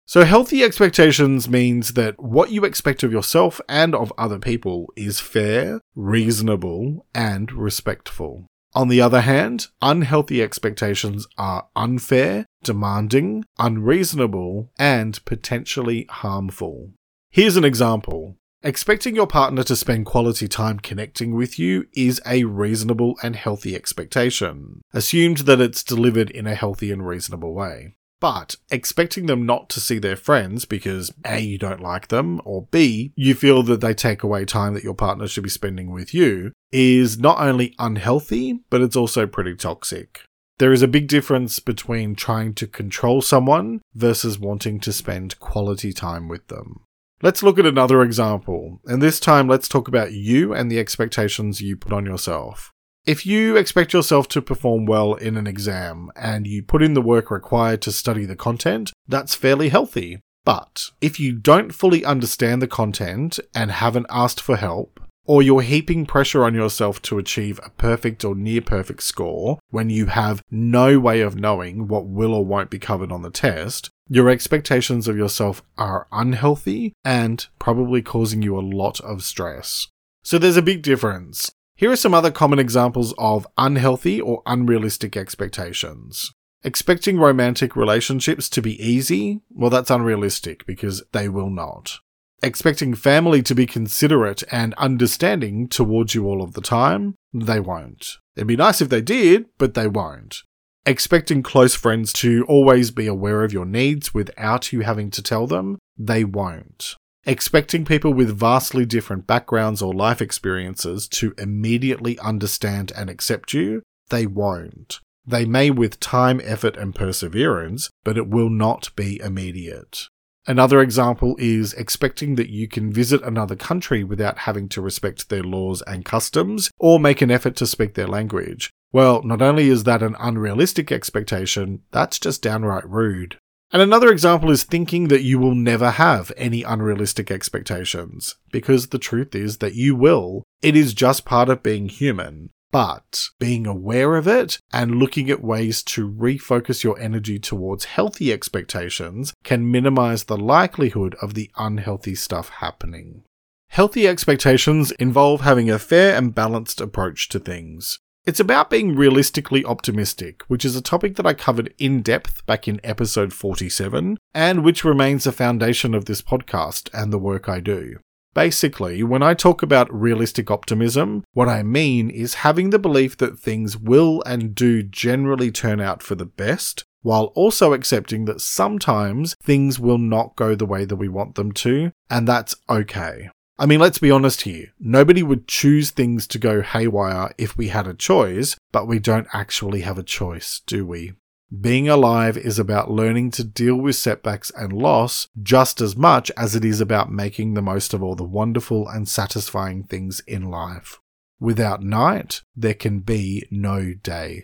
So, 0.08 0.26
healthy 0.26 0.64
expectations 0.64 1.48
means 1.48 1.94
that 1.94 2.20
what 2.20 2.50
you 2.50 2.66
expect 2.66 3.04
of 3.04 3.12
yourself 3.12 3.62
and 3.70 3.94
of 3.94 4.12
other 4.18 4.40
people 4.40 4.92
is 4.96 5.20
fair, 5.20 5.80
reasonable, 5.94 7.06
and 7.14 7.52
respectful. 7.52 8.48
On 8.74 8.88
the 8.88 9.02
other 9.02 9.22
hand, 9.22 9.68
unhealthy 9.80 10.42
expectations 10.42 11.28
are 11.38 11.68
unfair, 11.76 12.48
demanding, 12.64 13.46
unreasonable, 13.60 14.72
and 14.80 15.24
potentially 15.26 16.08
harmful. 16.10 16.90
Here's 17.30 17.56
an 17.56 17.66
example. 17.66 18.36
Expecting 18.64 19.16
your 19.16 19.28
partner 19.28 19.62
to 19.64 19.76
spend 19.76 20.08
quality 20.08 20.48
time 20.48 20.80
connecting 20.80 21.36
with 21.36 21.60
you 21.60 21.86
is 21.94 22.20
a 22.26 22.44
reasonable 22.44 23.16
and 23.22 23.36
healthy 23.36 23.76
expectation, 23.76 24.82
assumed 24.94 25.40
that 25.40 25.62
it's 25.62 25.84
delivered 25.84 26.32
in 26.32 26.48
a 26.48 26.56
healthy 26.56 26.92
and 26.92 27.06
reasonable 27.06 27.54
way. 27.54 27.94
But 28.20 28.56
expecting 28.72 29.28
them 29.28 29.46
not 29.46 29.70
to 29.70 29.80
see 29.80 30.00
their 30.00 30.16
friends 30.16 30.66
because 30.66 31.14
A, 31.24 31.40
you 31.40 31.60
don't 31.60 31.84
like 31.84 32.08
them, 32.08 32.42
or 32.46 32.68
B, 32.72 33.14
you 33.16 33.36
feel 33.36 33.62
that 33.62 33.80
they 33.80 33.94
take 33.94 34.24
away 34.24 34.44
time 34.44 34.74
that 34.74 34.84
your 34.84 34.96
partner 34.96 35.28
should 35.28 35.44
be 35.44 35.52
spending 35.52 35.92
with 35.92 36.12
you 36.16 36.52
is 36.72 37.20
not 37.20 37.40
only 37.40 37.76
unhealthy, 37.78 38.62
but 38.72 38.82
it's 38.82 38.96
also 38.96 39.28
pretty 39.28 39.56
toxic. 39.56 40.22
There 40.58 40.74
is 40.74 40.82
a 40.82 40.88
big 40.88 41.08
difference 41.08 41.60
between 41.60 42.16
trying 42.16 42.56
to 42.56 42.66
control 42.66 43.22
someone 43.22 43.82
versus 43.94 44.40
wanting 44.40 44.80
to 44.80 44.92
spend 44.92 45.40
quality 45.40 45.94
time 45.94 46.28
with 46.28 46.48
them. 46.48 46.82
Let's 47.24 47.42
look 47.42 47.58
at 47.58 47.66
another 47.66 48.04
example, 48.04 48.80
and 48.86 49.02
this 49.02 49.20
time 49.20 49.48
let's 49.48 49.68
talk 49.68 49.88
about 49.88 50.12
you 50.12 50.54
and 50.54 50.70
the 50.70 50.78
expectations 50.78 51.62
you 51.62 51.76
put 51.76 51.92
on 51.92 52.06
yourself. 52.06 52.72
If 53.08 53.26
you 53.26 53.58
expect 53.58 53.92
yourself 53.92 54.28
to 54.30 54.42
perform 54.42 54.86
well 54.86 55.16
in 55.16 55.36
an 55.36 55.48
exam 55.48 56.12
and 56.16 56.46
you 56.46 56.62
put 56.62 56.84
in 56.84 56.94
the 56.94 57.02
work 57.02 57.32
required 57.32 57.82
to 57.84 57.92
study 57.92 58.26
the 58.26 58.36
content, 58.36 58.94
that's 59.08 59.34
fairly 59.34 59.70
healthy. 59.70 60.20
But 60.46 60.92
if 61.02 61.20
you 61.20 61.34
don't 61.34 61.74
fully 61.74 62.06
understand 62.06 62.62
the 62.62 62.68
content 62.68 63.40
and 63.56 63.72
haven't 63.72 64.06
asked 64.12 64.40
for 64.40 64.56
help, 64.56 65.00
or 65.26 65.42
you're 65.42 65.62
heaping 65.62 66.06
pressure 66.06 66.44
on 66.44 66.54
yourself 66.54 67.02
to 67.02 67.18
achieve 67.18 67.60
a 67.64 67.72
perfect 67.72 68.24
or 68.24 68.36
near 68.36 68.62
perfect 68.62 69.02
score 69.02 69.58
when 69.72 69.90
you 69.90 70.06
have 70.06 70.44
no 70.52 71.00
way 71.00 71.22
of 71.22 71.36
knowing 71.36 71.88
what 71.88 72.06
will 72.06 72.36
or 72.36 72.46
won't 72.46 72.70
be 72.70 72.78
covered 72.78 73.12
on 73.12 73.24
the 73.24 73.32
test, 73.32 73.90
your 74.10 74.30
expectations 74.30 75.08
of 75.08 75.18
yourself 75.18 75.62
are 75.78 76.08
unhealthy 76.12 76.94
and 77.04 77.48
probably 77.60 78.02
causing 78.02 78.42
you 78.42 78.58
a 78.58 78.62
lot 78.62 79.00
of 79.02 79.24
stress. 79.24 79.88
So 80.24 80.38
there's 80.38 80.58
a 80.58 80.62
big 80.62 80.82
difference. 80.82 81.52
Here 81.76 81.92
are 81.92 81.96
some 81.96 82.14
other 82.14 82.32
common 82.32 82.60
examples 82.60 83.14
of 83.18 83.48
unhealthy 83.58 84.20
or 84.20 84.42
unrealistic 84.46 85.16
expectations. 85.16 86.32
Expecting 86.64 87.20
romantic 87.20 87.76
relationships 87.76 88.50
to 88.50 88.62
be 88.62 88.82
easy, 88.84 89.42
well, 89.50 89.70
that's 89.70 89.92
unrealistic 89.92 90.66
because 90.66 91.04
they 91.12 91.30
will 91.30 91.50
not. 91.50 92.00
Expecting 92.42 92.96
family 92.96 93.42
to 93.44 93.56
be 93.56 93.66
considerate 93.66 94.44
and 94.52 94.74
understanding 94.76 95.68
towards 95.68 96.16
you 96.16 96.26
all 96.26 96.42
of 96.42 96.54
the 96.54 96.62
time, 96.62 97.16
they 97.34 97.60
won't. 97.60 98.18
It'd 98.36 98.48
be 98.48 98.56
nice 98.56 98.82
if 98.82 98.90
they 98.90 99.02
did, 99.02 99.46
but 99.58 99.76
they 99.76 99.88
won't. 99.88 100.44
Expecting 100.88 101.44
close 101.44 101.76
friends 101.76 102.14
to 102.14 102.46
always 102.48 102.92
be 102.92 103.08
aware 103.08 103.44
of 103.44 103.52
your 103.52 103.66
needs 103.66 104.14
without 104.14 104.72
you 104.72 104.84
having 104.84 105.12
to 105.12 105.22
tell 105.22 105.46
them, 105.46 105.78
they 105.98 106.24
won't. 106.24 106.96
Expecting 107.26 107.84
people 107.84 108.14
with 108.14 108.40
vastly 108.40 108.86
different 108.86 109.28
backgrounds 109.28 109.82
or 109.82 109.94
life 109.94 110.22
experiences 110.22 111.10
to 111.10 111.34
immediately 111.38 112.18
understand 112.20 112.94
and 112.96 113.10
accept 113.10 113.54
you, 113.54 113.82
they 114.12 114.26
won't. 114.26 115.02
They 115.26 115.44
may 115.44 115.72
with 115.72 116.00
time, 116.00 116.40
effort, 116.42 116.78
and 116.78 116.96
perseverance, 116.96 117.90
but 118.06 118.18
it 118.18 118.30
will 118.30 118.50
not 118.50 118.96
be 118.96 119.20
immediate. 119.20 120.08
Another 120.48 120.80
example 120.80 121.36
is 121.38 121.74
expecting 121.74 122.36
that 122.36 122.50
you 122.50 122.70
can 122.70 122.94
visit 122.94 123.22
another 123.24 123.58
country 123.58 124.06
without 124.06 124.38
having 124.38 124.70
to 124.70 124.82
respect 124.82 125.28
their 125.28 125.44
laws 125.44 125.82
and 125.82 126.06
customs 126.06 126.72
or 126.80 126.98
make 126.98 127.22
an 127.22 127.30
effort 127.30 127.58
to 127.58 127.68
speak 127.68 127.96
their 127.96 128.08
language. 128.08 128.72
Well, 128.92 129.22
not 129.24 129.42
only 129.42 129.70
is 129.70 129.84
that 129.84 130.02
an 130.02 130.16
unrealistic 130.20 130.92
expectation, 130.92 131.82
that's 131.92 132.20
just 132.20 132.42
downright 132.42 132.88
rude. 132.90 133.38
And 133.72 133.82
another 133.82 134.10
example 134.10 134.50
is 134.50 134.64
thinking 134.64 135.10
that 135.10 135.24
you 135.24 135.40
will 135.40 135.56
never 135.56 135.92
have 135.92 136.32
any 136.38 136.64
unrealistic 136.64 137.30
expectations, 137.30 138.36
because 138.52 138.88
the 138.88 139.00
truth 139.00 139.36
is 139.36 139.58
that 139.58 139.76
you 139.76 139.96
will. 139.96 140.44
It 140.62 140.76
is 140.76 140.94
just 140.94 141.26
part 141.26 141.50
of 141.50 141.64
being 141.64 141.90
human. 141.90 142.50
But 142.72 143.30
being 143.40 143.66
aware 143.66 144.16
of 144.16 144.28
it 144.28 144.60
and 144.74 144.96
looking 144.96 145.30
at 145.30 145.44
ways 145.44 145.82
to 145.84 146.10
refocus 146.10 146.84
your 146.84 147.00
energy 147.00 147.40
towards 147.40 147.86
healthy 147.86 148.32
expectations 148.32 149.34
can 149.44 149.72
minimize 149.72 150.26
the 150.26 150.38
likelihood 150.38 151.16
of 151.22 151.34
the 151.34 151.50
unhealthy 151.58 152.14
stuff 152.14 152.50
happening. 152.50 153.24
Healthy 153.70 154.08
expectations 154.08 154.92
involve 154.94 155.42
having 155.42 155.70
a 155.70 155.80
fair 155.80 156.16
and 156.16 156.36
balanced 156.36 156.82
approach 156.82 157.30
to 157.30 157.40
things. 157.40 158.00
It's 158.28 158.42
about 158.42 158.70
being 158.70 158.94
realistically 158.94 159.64
optimistic, 159.64 160.44
which 160.50 160.66
is 160.66 160.76
a 160.76 160.82
topic 160.82 161.16
that 161.16 161.26
I 161.26 161.34
covered 161.34 161.74
in 161.78 162.02
depth 162.02 162.46
back 162.46 162.68
in 162.68 162.82
episode 162.84 163.32
47, 163.32 164.18
and 164.34 164.66
which 164.66 164.84
remains 164.84 165.24
the 165.24 165.32
foundation 165.32 165.96
of 165.96 166.04
this 166.06 166.22
podcast 166.22 166.90
and 166.94 167.14
the 167.14 167.18
work 167.18 167.48
I 167.48 167.62
do. 167.62 168.00
Basically, 168.34 169.02
when 169.02 169.24
I 169.24 169.34
talk 169.34 169.64
about 169.64 169.94
realistic 169.94 170.52
optimism, 170.52 171.24
what 171.32 171.48
I 171.48 171.64
mean 171.64 172.10
is 172.10 172.44
having 172.44 172.72
the 172.72 172.80
belief 172.80 173.16
that 173.16 173.40
things 173.40 173.78
will 173.78 174.22
and 174.26 174.54
do 174.54 174.84
generally 174.84 175.50
turn 175.50 175.80
out 175.80 176.04
for 176.04 176.16
the 176.16 176.26
best, 176.26 176.84
while 177.04 177.28
also 177.28 177.72
accepting 177.72 178.26
that 178.26 178.42
sometimes 178.42 179.38
things 179.42 179.80
will 179.80 179.98
not 179.98 180.36
go 180.36 180.54
the 180.54 180.66
way 180.66 180.84
that 180.84 180.98
we 180.98 181.08
want 181.08 181.36
them 181.36 181.54
to, 181.54 181.94
and 182.10 182.28
that's 182.28 182.58
okay. 182.70 183.30
I 183.60 183.66
mean, 183.66 183.80
let's 183.80 183.98
be 183.98 184.12
honest 184.12 184.42
here. 184.42 184.74
Nobody 184.80 185.24
would 185.24 185.48
choose 185.48 185.90
things 185.90 186.28
to 186.28 186.38
go 186.38 186.62
haywire 186.62 187.34
if 187.40 187.58
we 187.58 187.70
had 187.70 187.88
a 187.88 187.96
choice, 187.96 188.56
but 188.72 188.88
we 188.88 189.00
don't 189.00 189.28
actually 189.34 189.82
have 189.82 189.98
a 189.98 190.04
choice, 190.04 190.62
do 190.68 190.86
we? 190.86 191.14
Being 191.62 191.88
alive 191.90 192.38
is 192.38 192.60
about 192.60 192.92
learning 192.92 193.32
to 193.32 193.44
deal 193.44 193.76
with 193.78 193.96
setbacks 193.96 194.52
and 194.52 194.74
loss 194.74 195.28
just 195.42 195.82
as 195.82 195.96
much 195.96 196.30
as 196.38 196.56
it 196.56 196.66
is 196.66 196.82
about 196.82 197.12
making 197.12 197.54
the 197.54 197.62
most 197.62 197.94
of 197.94 198.04
all 198.04 198.16
the 198.16 198.24
wonderful 198.24 198.88
and 198.88 199.08
satisfying 199.08 199.84
things 199.84 200.20
in 200.28 200.44
life. 200.44 201.00
Without 201.40 201.82
night, 201.82 202.42
there 202.56 202.74
can 202.74 203.00
be 203.00 203.48
no 203.50 203.94
day. 203.94 204.44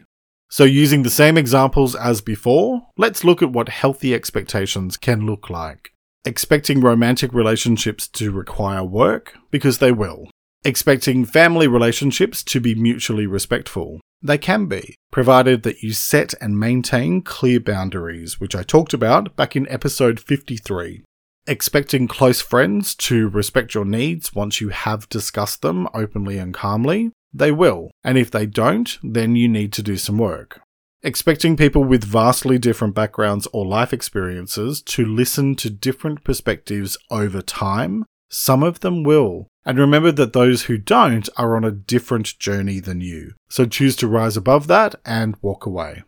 So, 0.50 0.64
using 0.64 1.04
the 1.04 1.10
same 1.10 1.38
examples 1.38 1.96
as 1.96 2.22
before, 2.22 2.84
let's 2.96 3.24
look 3.24 3.42
at 3.42 3.52
what 3.52 3.70
healthy 3.70 4.14
expectations 4.14 4.98
can 4.98 5.26
look 5.26 5.50
like. 5.50 5.93
Expecting 6.26 6.80
romantic 6.80 7.34
relationships 7.34 8.08
to 8.08 8.32
require 8.32 8.82
work, 8.82 9.38
because 9.52 9.80
they 9.80 9.92
will. 9.92 10.30
Expecting 10.64 11.26
family 11.26 11.68
relationships 11.68 12.44
to 12.46 12.62
be 12.62 12.74
mutually 12.76 13.28
respectful. 13.28 14.00
They 14.22 14.38
can 14.38 14.68
be, 14.68 14.96
provided 15.12 15.64
that 15.64 15.84
you 15.84 15.92
set 15.92 16.34
and 16.40 16.58
maintain 16.58 17.24
clear 17.24 17.60
boundaries, 17.60 18.40
which 18.40 18.56
I 18.56 18.64
talked 18.64 18.94
about 18.94 19.36
back 19.36 19.58
in 19.58 19.68
episode 19.68 20.18
53. 20.18 21.04
Expecting 21.46 22.08
close 22.08 22.40
friends 22.40 22.96
to 22.96 23.28
respect 23.28 23.74
your 23.74 23.84
needs 23.84 24.34
once 24.34 24.62
you 24.62 24.70
have 24.70 25.10
discussed 25.10 25.62
them 25.62 25.90
openly 25.94 26.38
and 26.38 26.54
calmly. 26.54 27.12
They 27.34 27.52
will, 27.52 27.92
and 28.02 28.18
if 28.18 28.32
they 28.32 28.46
don't, 28.46 28.98
then 29.04 29.36
you 29.36 29.50
need 29.50 29.74
to 29.74 29.84
do 29.84 29.98
some 29.98 30.18
work. 30.18 30.62
Expecting 31.06 31.58
people 31.58 31.84
with 31.84 32.06
vastly 32.06 32.58
different 32.58 32.96
backgrounds 32.96 33.46
or 33.52 33.66
life 33.66 33.92
experiences 33.92 34.82
to 34.84 35.04
listen 35.04 35.54
to 35.56 35.70
different 35.70 36.24
perspectives 36.24 36.98
over 37.12 37.42
time, 37.42 38.06
some 38.30 38.64
of 38.64 38.80
them 38.80 39.04
will. 39.04 39.48
And 39.66 39.78
remember 39.78 40.14
that 40.14 40.32
those 40.32 40.64
who 40.64 40.78
don't 40.78 41.28
are 41.36 41.58
on 41.58 41.66
a 41.66 41.72
different 41.72 42.40
journey 42.40 42.80
than 42.80 43.02
you. 43.02 43.34
So 43.50 43.66
choose 43.66 43.98
to 43.98 44.08
rise 44.08 44.38
above 44.38 44.68
that 44.68 44.96
and 45.06 45.36
walk 45.42 45.66
away. 45.66 46.04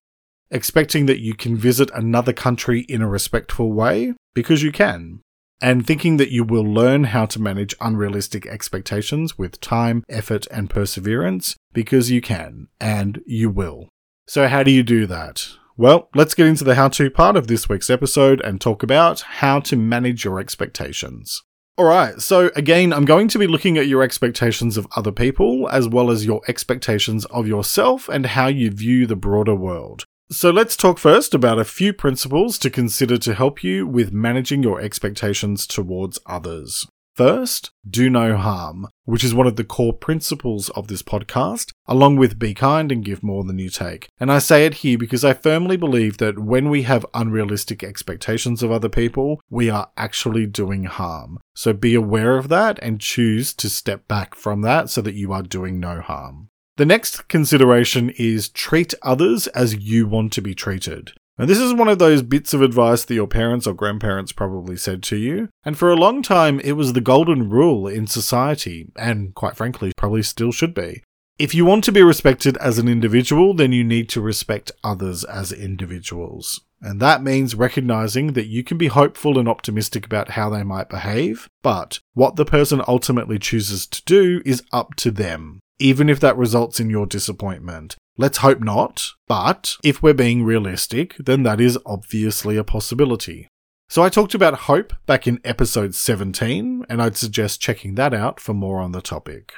Expecting 0.49 1.07
that 1.07 1.19
you 1.19 1.33
can 1.33 1.57
visit 1.57 1.91
another 1.93 2.31
country 2.31 2.81
in 2.87 3.01
a 3.01 3.09
respectful 3.09 3.73
way, 3.73 4.13
because 4.33 4.63
you 4.63 4.71
can. 4.71 5.19
And 5.59 5.85
thinking 5.85 6.15
that 6.17 6.31
you 6.31 6.45
will 6.45 6.63
learn 6.63 7.05
how 7.05 7.25
to 7.25 7.41
manage 7.41 7.75
unrealistic 7.81 8.45
expectations 8.45 9.37
with 9.37 9.59
time, 9.59 10.05
effort, 10.07 10.47
and 10.51 10.69
perseverance, 10.69 11.57
because 11.73 12.11
you 12.11 12.21
can, 12.21 12.69
and 12.79 13.21
you 13.25 13.49
will. 13.49 13.89
So, 14.27 14.47
how 14.47 14.63
do 14.63 14.71
you 14.71 14.81
do 14.81 15.05
that? 15.05 15.47
Well, 15.77 16.09
let's 16.15 16.33
get 16.33 16.47
into 16.47 16.63
the 16.63 16.75
how 16.75 16.87
to 16.89 17.09
part 17.11 17.35
of 17.35 17.47
this 17.47 17.69
week's 17.69 17.89
episode 17.89 18.41
and 18.41 18.59
talk 18.59 18.81
about 18.81 19.21
how 19.21 19.59
to 19.61 19.75
manage 19.75 20.23
your 20.23 20.39
expectations. 20.39 21.43
Alright, 21.77 22.21
so 22.21 22.49
again, 22.55 22.93
I'm 22.93 23.03
going 23.03 23.27
to 23.27 23.37
be 23.37 23.47
looking 23.47 23.77
at 23.77 23.87
your 23.87 24.01
expectations 24.01 24.77
of 24.77 24.87
other 24.95 25.11
people, 25.11 25.67
as 25.69 25.89
well 25.89 26.09
as 26.09 26.25
your 26.25 26.41
expectations 26.47 27.25
of 27.25 27.47
yourself 27.47 28.07
and 28.07 28.25
how 28.25 28.47
you 28.47 28.71
view 28.71 29.05
the 29.05 29.17
broader 29.17 29.53
world. 29.53 30.05
So 30.31 30.49
let's 30.49 30.77
talk 30.77 30.97
first 30.97 31.33
about 31.33 31.59
a 31.59 31.65
few 31.65 31.93
principles 31.93 32.57
to 32.59 32.69
consider 32.69 33.17
to 33.17 33.35
help 33.35 33.63
you 33.63 33.85
with 33.85 34.13
managing 34.13 34.63
your 34.63 34.79
expectations 34.79 35.67
towards 35.67 36.17
others. 36.25 36.87
First, 37.15 37.71
do 37.89 38.09
no 38.09 38.35
harm, 38.35 38.89
which 39.05 39.23
is 39.23 39.33
one 39.33 39.47
of 39.47 39.55
the 39.55 39.63
core 39.63 39.93
principles 39.93 40.69
of 40.71 40.89
this 40.89 41.01
podcast, 41.01 41.71
along 41.87 42.17
with 42.17 42.37
be 42.37 42.53
kind 42.53 42.91
and 42.91 43.05
give 43.05 43.23
more 43.23 43.45
than 43.45 43.57
you 43.57 43.69
take. 43.69 44.09
And 44.19 44.29
I 44.29 44.39
say 44.39 44.65
it 44.65 44.75
here 44.75 44.97
because 44.97 45.23
I 45.23 45.31
firmly 45.31 45.77
believe 45.77 46.17
that 46.17 46.37
when 46.37 46.69
we 46.69 46.81
have 46.83 47.05
unrealistic 47.13 47.85
expectations 47.85 48.61
of 48.61 48.69
other 48.69 48.89
people, 48.89 49.39
we 49.49 49.69
are 49.69 49.89
actually 49.95 50.45
doing 50.45 50.83
harm. 50.83 51.39
So 51.55 51.71
be 51.71 51.95
aware 51.95 52.37
of 52.37 52.49
that 52.49 52.79
and 52.81 52.99
choose 52.99 53.53
to 53.53 53.69
step 53.69 54.09
back 54.09 54.35
from 54.35 54.61
that 54.63 54.89
so 54.89 55.01
that 55.01 55.15
you 55.15 55.31
are 55.31 55.41
doing 55.41 55.79
no 55.79 56.01
harm. 56.01 56.49
The 56.75 56.85
next 56.85 57.29
consideration 57.29 58.09
is 58.17 58.49
treat 58.49 58.93
others 59.01 59.47
as 59.47 59.75
you 59.75 60.05
want 60.05 60.33
to 60.33 60.41
be 60.41 60.53
treated. 60.53 61.13
And 61.37 61.49
this 61.49 61.59
is 61.59 61.73
one 61.73 61.89
of 61.89 61.99
those 61.99 62.21
bits 62.21 62.53
of 62.53 62.61
advice 62.61 63.03
that 63.03 63.13
your 63.13 63.27
parents 63.27 63.67
or 63.67 63.73
grandparents 63.73 64.31
probably 64.31 64.77
said 64.77 65.03
to 65.03 65.17
you. 65.17 65.49
And 65.65 65.77
for 65.77 65.91
a 65.91 65.97
long 65.97 66.21
time, 66.21 66.61
it 66.61 66.73
was 66.73 66.93
the 66.93 67.01
golden 67.01 67.49
rule 67.49 67.87
in 67.87 68.07
society, 68.07 68.87
and 68.95 69.35
quite 69.35 69.57
frankly, 69.57 69.91
probably 69.97 70.23
still 70.23 70.53
should 70.53 70.73
be. 70.73 71.03
If 71.37 71.53
you 71.53 71.65
want 71.65 71.83
to 71.83 71.91
be 71.91 72.01
respected 72.01 72.55
as 72.57 72.79
an 72.79 72.87
individual, 72.87 73.53
then 73.53 73.73
you 73.73 73.83
need 73.83 74.07
to 74.09 74.21
respect 74.21 74.71
others 74.85 75.25
as 75.25 75.51
individuals. 75.51 76.61
And 76.81 77.01
that 77.01 77.23
means 77.23 77.55
recognizing 77.55 78.33
that 78.33 78.45
you 78.45 78.63
can 78.63 78.77
be 78.77 78.87
hopeful 78.87 79.37
and 79.37 79.49
optimistic 79.49 80.05
about 80.05 80.31
how 80.31 80.49
they 80.49 80.63
might 80.63 80.87
behave, 80.87 81.49
but 81.61 81.99
what 82.13 82.37
the 82.37 82.45
person 82.45 82.81
ultimately 82.87 83.37
chooses 83.37 83.85
to 83.87 84.03
do 84.05 84.41
is 84.45 84.63
up 84.71 84.95
to 84.95 85.11
them, 85.11 85.59
even 85.79 86.07
if 86.07 86.21
that 86.21 86.37
results 86.37 86.79
in 86.79 86.89
your 86.89 87.05
disappointment. 87.05 87.97
Let's 88.17 88.37
hope 88.37 88.61
not, 88.61 89.09
but 89.27 89.75
if 89.83 90.01
we're 90.01 90.13
being 90.13 90.45
realistic, 90.45 91.15
then 91.19 91.43
that 91.43 91.59
is 91.59 91.77
obviously 91.85 92.55
a 92.55 92.63
possibility. 92.63 93.49
So 93.89 94.03
I 94.03 94.09
talked 94.09 94.33
about 94.33 94.53
hope 94.53 94.93
back 95.05 95.27
in 95.27 95.41
episode 95.43 95.93
17, 95.93 96.85
and 96.87 97.01
I'd 97.01 97.17
suggest 97.17 97.59
checking 97.59 97.95
that 97.95 98.13
out 98.13 98.39
for 98.39 98.53
more 98.53 98.79
on 98.79 98.93
the 98.93 99.01
topic. 99.01 99.53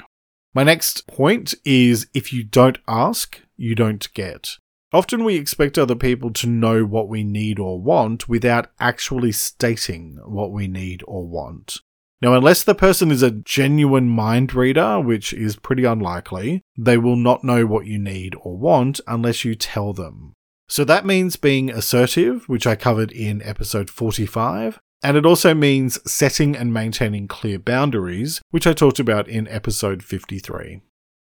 My 0.55 0.63
next 0.63 1.05
point 1.05 1.53
is 1.65 2.07
if 2.15 2.33
you 2.33 2.43
don't 2.43 2.79
ask, 2.87 3.39
you 3.57 3.75
don't 3.75 4.11
get. 4.15 4.57
Often 4.91 5.23
we 5.23 5.35
expect 5.35 5.77
other 5.77 5.95
people 5.95 6.31
to 6.33 6.47
know 6.47 6.83
what 6.83 7.09
we 7.09 7.23
need 7.23 7.59
or 7.59 7.79
want 7.79 8.27
without 8.27 8.71
actually 8.79 9.33
stating 9.33 10.17
what 10.25 10.51
we 10.51 10.67
need 10.67 11.03
or 11.05 11.27
want. 11.27 11.81
Now, 12.21 12.33
unless 12.33 12.63
the 12.63 12.73
person 12.73 13.11
is 13.11 13.21
a 13.21 13.31
genuine 13.31 14.09
mind 14.09 14.55
reader, 14.55 14.99
which 14.99 15.33
is 15.33 15.55
pretty 15.55 15.83
unlikely, 15.83 16.63
they 16.75 16.97
will 16.97 17.15
not 17.15 17.43
know 17.43 17.65
what 17.67 17.85
you 17.85 17.99
need 17.99 18.35
or 18.41 18.57
want 18.57 18.99
unless 19.05 19.45
you 19.45 19.53
tell 19.53 19.93
them. 19.93 20.33
So 20.67 20.83
that 20.83 21.05
means 21.05 21.35
being 21.35 21.69
assertive, 21.69 22.49
which 22.49 22.65
I 22.65 22.75
covered 22.75 23.11
in 23.11 23.41
episode 23.43 23.89
45, 23.89 24.79
and 25.03 25.15
it 25.15 25.25
also 25.25 25.53
means 25.53 25.99
setting 26.11 26.55
and 26.55 26.73
maintaining 26.73 27.27
clear 27.27 27.59
boundaries, 27.59 28.41
which 28.49 28.65
I 28.65 28.73
talked 28.73 28.99
about 28.99 29.27
in 29.27 29.47
episode 29.47 30.03
53. 30.03 30.81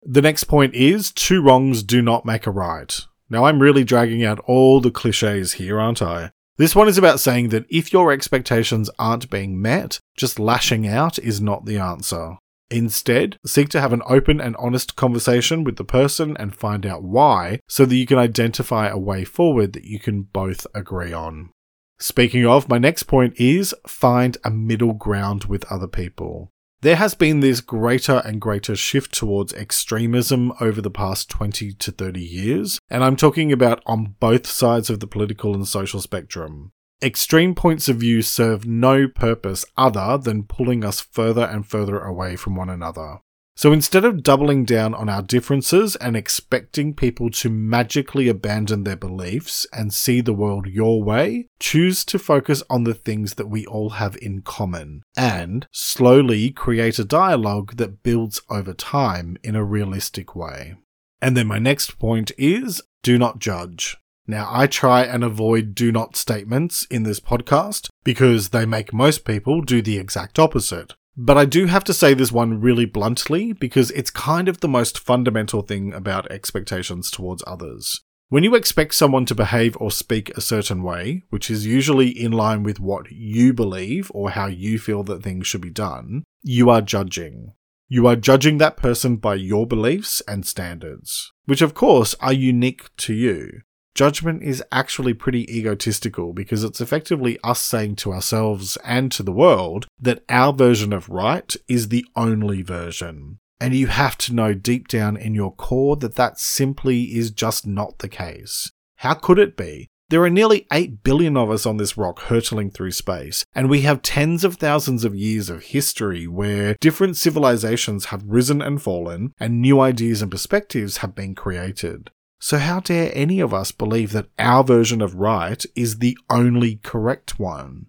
The 0.04 0.22
next 0.22 0.44
point 0.44 0.74
is 0.74 1.10
two 1.10 1.42
wrongs 1.42 1.82
do 1.82 2.00
not 2.00 2.24
make 2.24 2.46
a 2.46 2.52
right. 2.52 2.98
Now, 3.28 3.44
I'm 3.44 3.60
really 3.60 3.82
dragging 3.82 4.24
out 4.24 4.38
all 4.46 4.80
the 4.80 4.92
cliches 4.92 5.54
here, 5.54 5.80
aren't 5.80 6.00
I? 6.00 6.30
This 6.58 6.74
one 6.74 6.88
is 6.88 6.96
about 6.96 7.20
saying 7.20 7.50
that 7.50 7.66
if 7.68 7.92
your 7.92 8.12
expectations 8.12 8.88
aren't 8.98 9.30
being 9.30 9.60
met, 9.60 10.00
just 10.16 10.38
lashing 10.38 10.86
out 10.86 11.18
is 11.18 11.40
not 11.40 11.66
the 11.66 11.78
answer. 11.78 12.38
Instead, 12.70 13.36
seek 13.46 13.68
to 13.68 13.80
have 13.80 13.92
an 13.92 14.02
open 14.06 14.40
and 14.40 14.56
honest 14.56 14.96
conversation 14.96 15.64
with 15.64 15.76
the 15.76 15.84
person 15.84 16.36
and 16.38 16.54
find 16.54 16.86
out 16.86 17.02
why 17.02 17.60
so 17.68 17.84
that 17.84 17.94
you 17.94 18.06
can 18.06 18.18
identify 18.18 18.88
a 18.88 18.98
way 18.98 19.22
forward 19.22 19.74
that 19.74 19.84
you 19.84 20.00
can 20.00 20.22
both 20.22 20.66
agree 20.74 21.12
on. 21.12 21.50
Speaking 21.98 22.46
of, 22.46 22.68
my 22.68 22.78
next 22.78 23.04
point 23.04 23.34
is 23.38 23.74
find 23.86 24.36
a 24.42 24.50
middle 24.50 24.94
ground 24.94 25.44
with 25.44 25.70
other 25.70 25.86
people. 25.86 26.50
There 26.82 26.96
has 26.96 27.14
been 27.14 27.40
this 27.40 27.62
greater 27.62 28.22
and 28.24 28.40
greater 28.40 28.76
shift 28.76 29.12
towards 29.12 29.54
extremism 29.54 30.52
over 30.60 30.82
the 30.82 30.90
past 30.90 31.30
20 31.30 31.72
to 31.72 31.90
30 31.90 32.20
years, 32.20 32.78
and 32.90 33.02
I'm 33.02 33.16
talking 33.16 33.50
about 33.50 33.82
on 33.86 34.14
both 34.20 34.46
sides 34.46 34.90
of 34.90 35.00
the 35.00 35.06
political 35.06 35.54
and 35.54 35.66
social 35.66 36.00
spectrum. 36.00 36.72
Extreme 37.02 37.54
points 37.54 37.88
of 37.88 37.96
view 37.96 38.22
serve 38.22 38.66
no 38.66 39.08
purpose 39.08 39.64
other 39.76 40.18
than 40.18 40.44
pulling 40.44 40.84
us 40.84 41.00
further 41.00 41.44
and 41.44 41.66
further 41.66 41.98
away 41.98 42.36
from 42.36 42.56
one 42.56 42.70
another. 42.70 43.20
So 43.56 43.72
instead 43.72 44.04
of 44.04 44.22
doubling 44.22 44.66
down 44.66 44.92
on 44.92 45.08
our 45.08 45.22
differences 45.22 45.96
and 45.96 46.14
expecting 46.14 46.92
people 46.92 47.30
to 47.30 47.48
magically 47.48 48.28
abandon 48.28 48.84
their 48.84 48.96
beliefs 48.96 49.66
and 49.72 49.94
see 49.94 50.20
the 50.20 50.34
world 50.34 50.66
your 50.66 51.02
way, 51.02 51.48
choose 51.58 52.04
to 52.04 52.18
focus 52.18 52.62
on 52.68 52.84
the 52.84 52.92
things 52.92 53.34
that 53.34 53.48
we 53.48 53.64
all 53.64 53.90
have 53.90 54.18
in 54.20 54.42
common 54.42 55.02
and 55.16 55.66
slowly 55.72 56.50
create 56.50 56.98
a 56.98 57.04
dialogue 57.04 57.76
that 57.78 58.02
builds 58.02 58.42
over 58.50 58.74
time 58.74 59.38
in 59.42 59.56
a 59.56 59.64
realistic 59.64 60.36
way. 60.36 60.74
And 61.22 61.34
then 61.34 61.46
my 61.46 61.58
next 61.58 61.98
point 61.98 62.32
is 62.36 62.82
do 63.02 63.16
not 63.16 63.38
judge. 63.38 63.96
Now, 64.26 64.48
I 64.50 64.66
try 64.66 65.04
and 65.04 65.24
avoid 65.24 65.74
do 65.74 65.90
not 65.90 66.14
statements 66.14 66.84
in 66.90 67.04
this 67.04 67.20
podcast 67.20 67.88
because 68.04 68.50
they 68.50 68.66
make 68.66 68.92
most 68.92 69.24
people 69.24 69.62
do 69.62 69.80
the 69.80 69.96
exact 69.96 70.38
opposite. 70.38 70.94
But 71.16 71.38
I 71.38 71.46
do 71.46 71.66
have 71.66 71.84
to 71.84 71.94
say 71.94 72.12
this 72.12 72.30
one 72.30 72.60
really 72.60 72.84
bluntly 72.84 73.54
because 73.54 73.90
it's 73.92 74.10
kind 74.10 74.48
of 74.48 74.60
the 74.60 74.68
most 74.68 74.98
fundamental 74.98 75.62
thing 75.62 75.94
about 75.94 76.30
expectations 76.30 77.10
towards 77.10 77.42
others. 77.46 78.02
When 78.28 78.44
you 78.44 78.54
expect 78.54 78.94
someone 78.94 79.24
to 79.26 79.34
behave 79.34 79.76
or 79.80 79.90
speak 79.90 80.30
a 80.30 80.40
certain 80.40 80.82
way, 80.82 81.22
which 81.30 81.50
is 81.50 81.64
usually 81.64 82.08
in 82.08 82.32
line 82.32 82.64
with 82.64 82.80
what 82.80 83.10
you 83.10 83.54
believe 83.54 84.10
or 84.12 84.30
how 84.30 84.46
you 84.46 84.78
feel 84.78 85.04
that 85.04 85.22
things 85.22 85.46
should 85.46 85.60
be 85.60 85.70
done, 85.70 86.24
you 86.42 86.68
are 86.68 86.82
judging. 86.82 87.52
You 87.88 88.08
are 88.08 88.16
judging 88.16 88.58
that 88.58 88.76
person 88.76 89.16
by 89.16 89.36
your 89.36 89.64
beliefs 89.64 90.20
and 90.26 90.44
standards, 90.44 91.32
which 91.44 91.62
of 91.62 91.72
course 91.72 92.16
are 92.20 92.32
unique 92.32 92.94
to 92.96 93.14
you. 93.14 93.62
Judgment 93.96 94.42
is 94.42 94.62
actually 94.70 95.14
pretty 95.14 95.50
egotistical 95.50 96.34
because 96.34 96.62
it's 96.62 96.82
effectively 96.82 97.38
us 97.42 97.62
saying 97.62 97.96
to 97.96 98.12
ourselves 98.12 98.76
and 98.84 99.10
to 99.10 99.22
the 99.22 99.32
world 99.32 99.86
that 99.98 100.22
our 100.28 100.52
version 100.52 100.92
of 100.92 101.08
right 101.08 101.56
is 101.66 101.88
the 101.88 102.04
only 102.14 102.60
version. 102.60 103.38
And 103.58 103.74
you 103.74 103.86
have 103.86 104.18
to 104.18 104.34
know 104.34 104.52
deep 104.52 104.88
down 104.88 105.16
in 105.16 105.34
your 105.34 105.50
core 105.50 105.96
that 105.96 106.16
that 106.16 106.38
simply 106.38 107.04
is 107.04 107.30
just 107.30 107.66
not 107.66 108.00
the 108.00 108.08
case. 108.10 108.70
How 108.96 109.14
could 109.14 109.38
it 109.38 109.56
be? 109.56 109.88
There 110.10 110.22
are 110.22 110.30
nearly 110.30 110.66
8 110.70 111.02
billion 111.02 111.34
of 111.38 111.50
us 111.50 111.64
on 111.64 111.78
this 111.78 111.96
rock 111.96 112.20
hurtling 112.20 112.70
through 112.70 112.92
space, 112.92 113.46
and 113.54 113.70
we 113.70 113.80
have 113.80 114.02
tens 114.02 114.44
of 114.44 114.56
thousands 114.56 115.04
of 115.04 115.16
years 115.16 115.48
of 115.48 115.64
history 115.64 116.28
where 116.28 116.76
different 116.80 117.16
civilizations 117.16 118.06
have 118.06 118.22
risen 118.26 118.60
and 118.60 118.80
fallen, 118.80 119.32
and 119.40 119.62
new 119.62 119.80
ideas 119.80 120.20
and 120.20 120.30
perspectives 120.30 120.98
have 120.98 121.14
been 121.14 121.34
created. 121.34 122.10
So, 122.48 122.58
how 122.58 122.78
dare 122.78 123.10
any 123.12 123.40
of 123.40 123.52
us 123.52 123.72
believe 123.72 124.12
that 124.12 124.28
our 124.38 124.62
version 124.62 125.02
of 125.02 125.16
right 125.16 125.66
is 125.74 125.98
the 125.98 126.16
only 126.30 126.76
correct 126.76 127.40
one? 127.40 127.86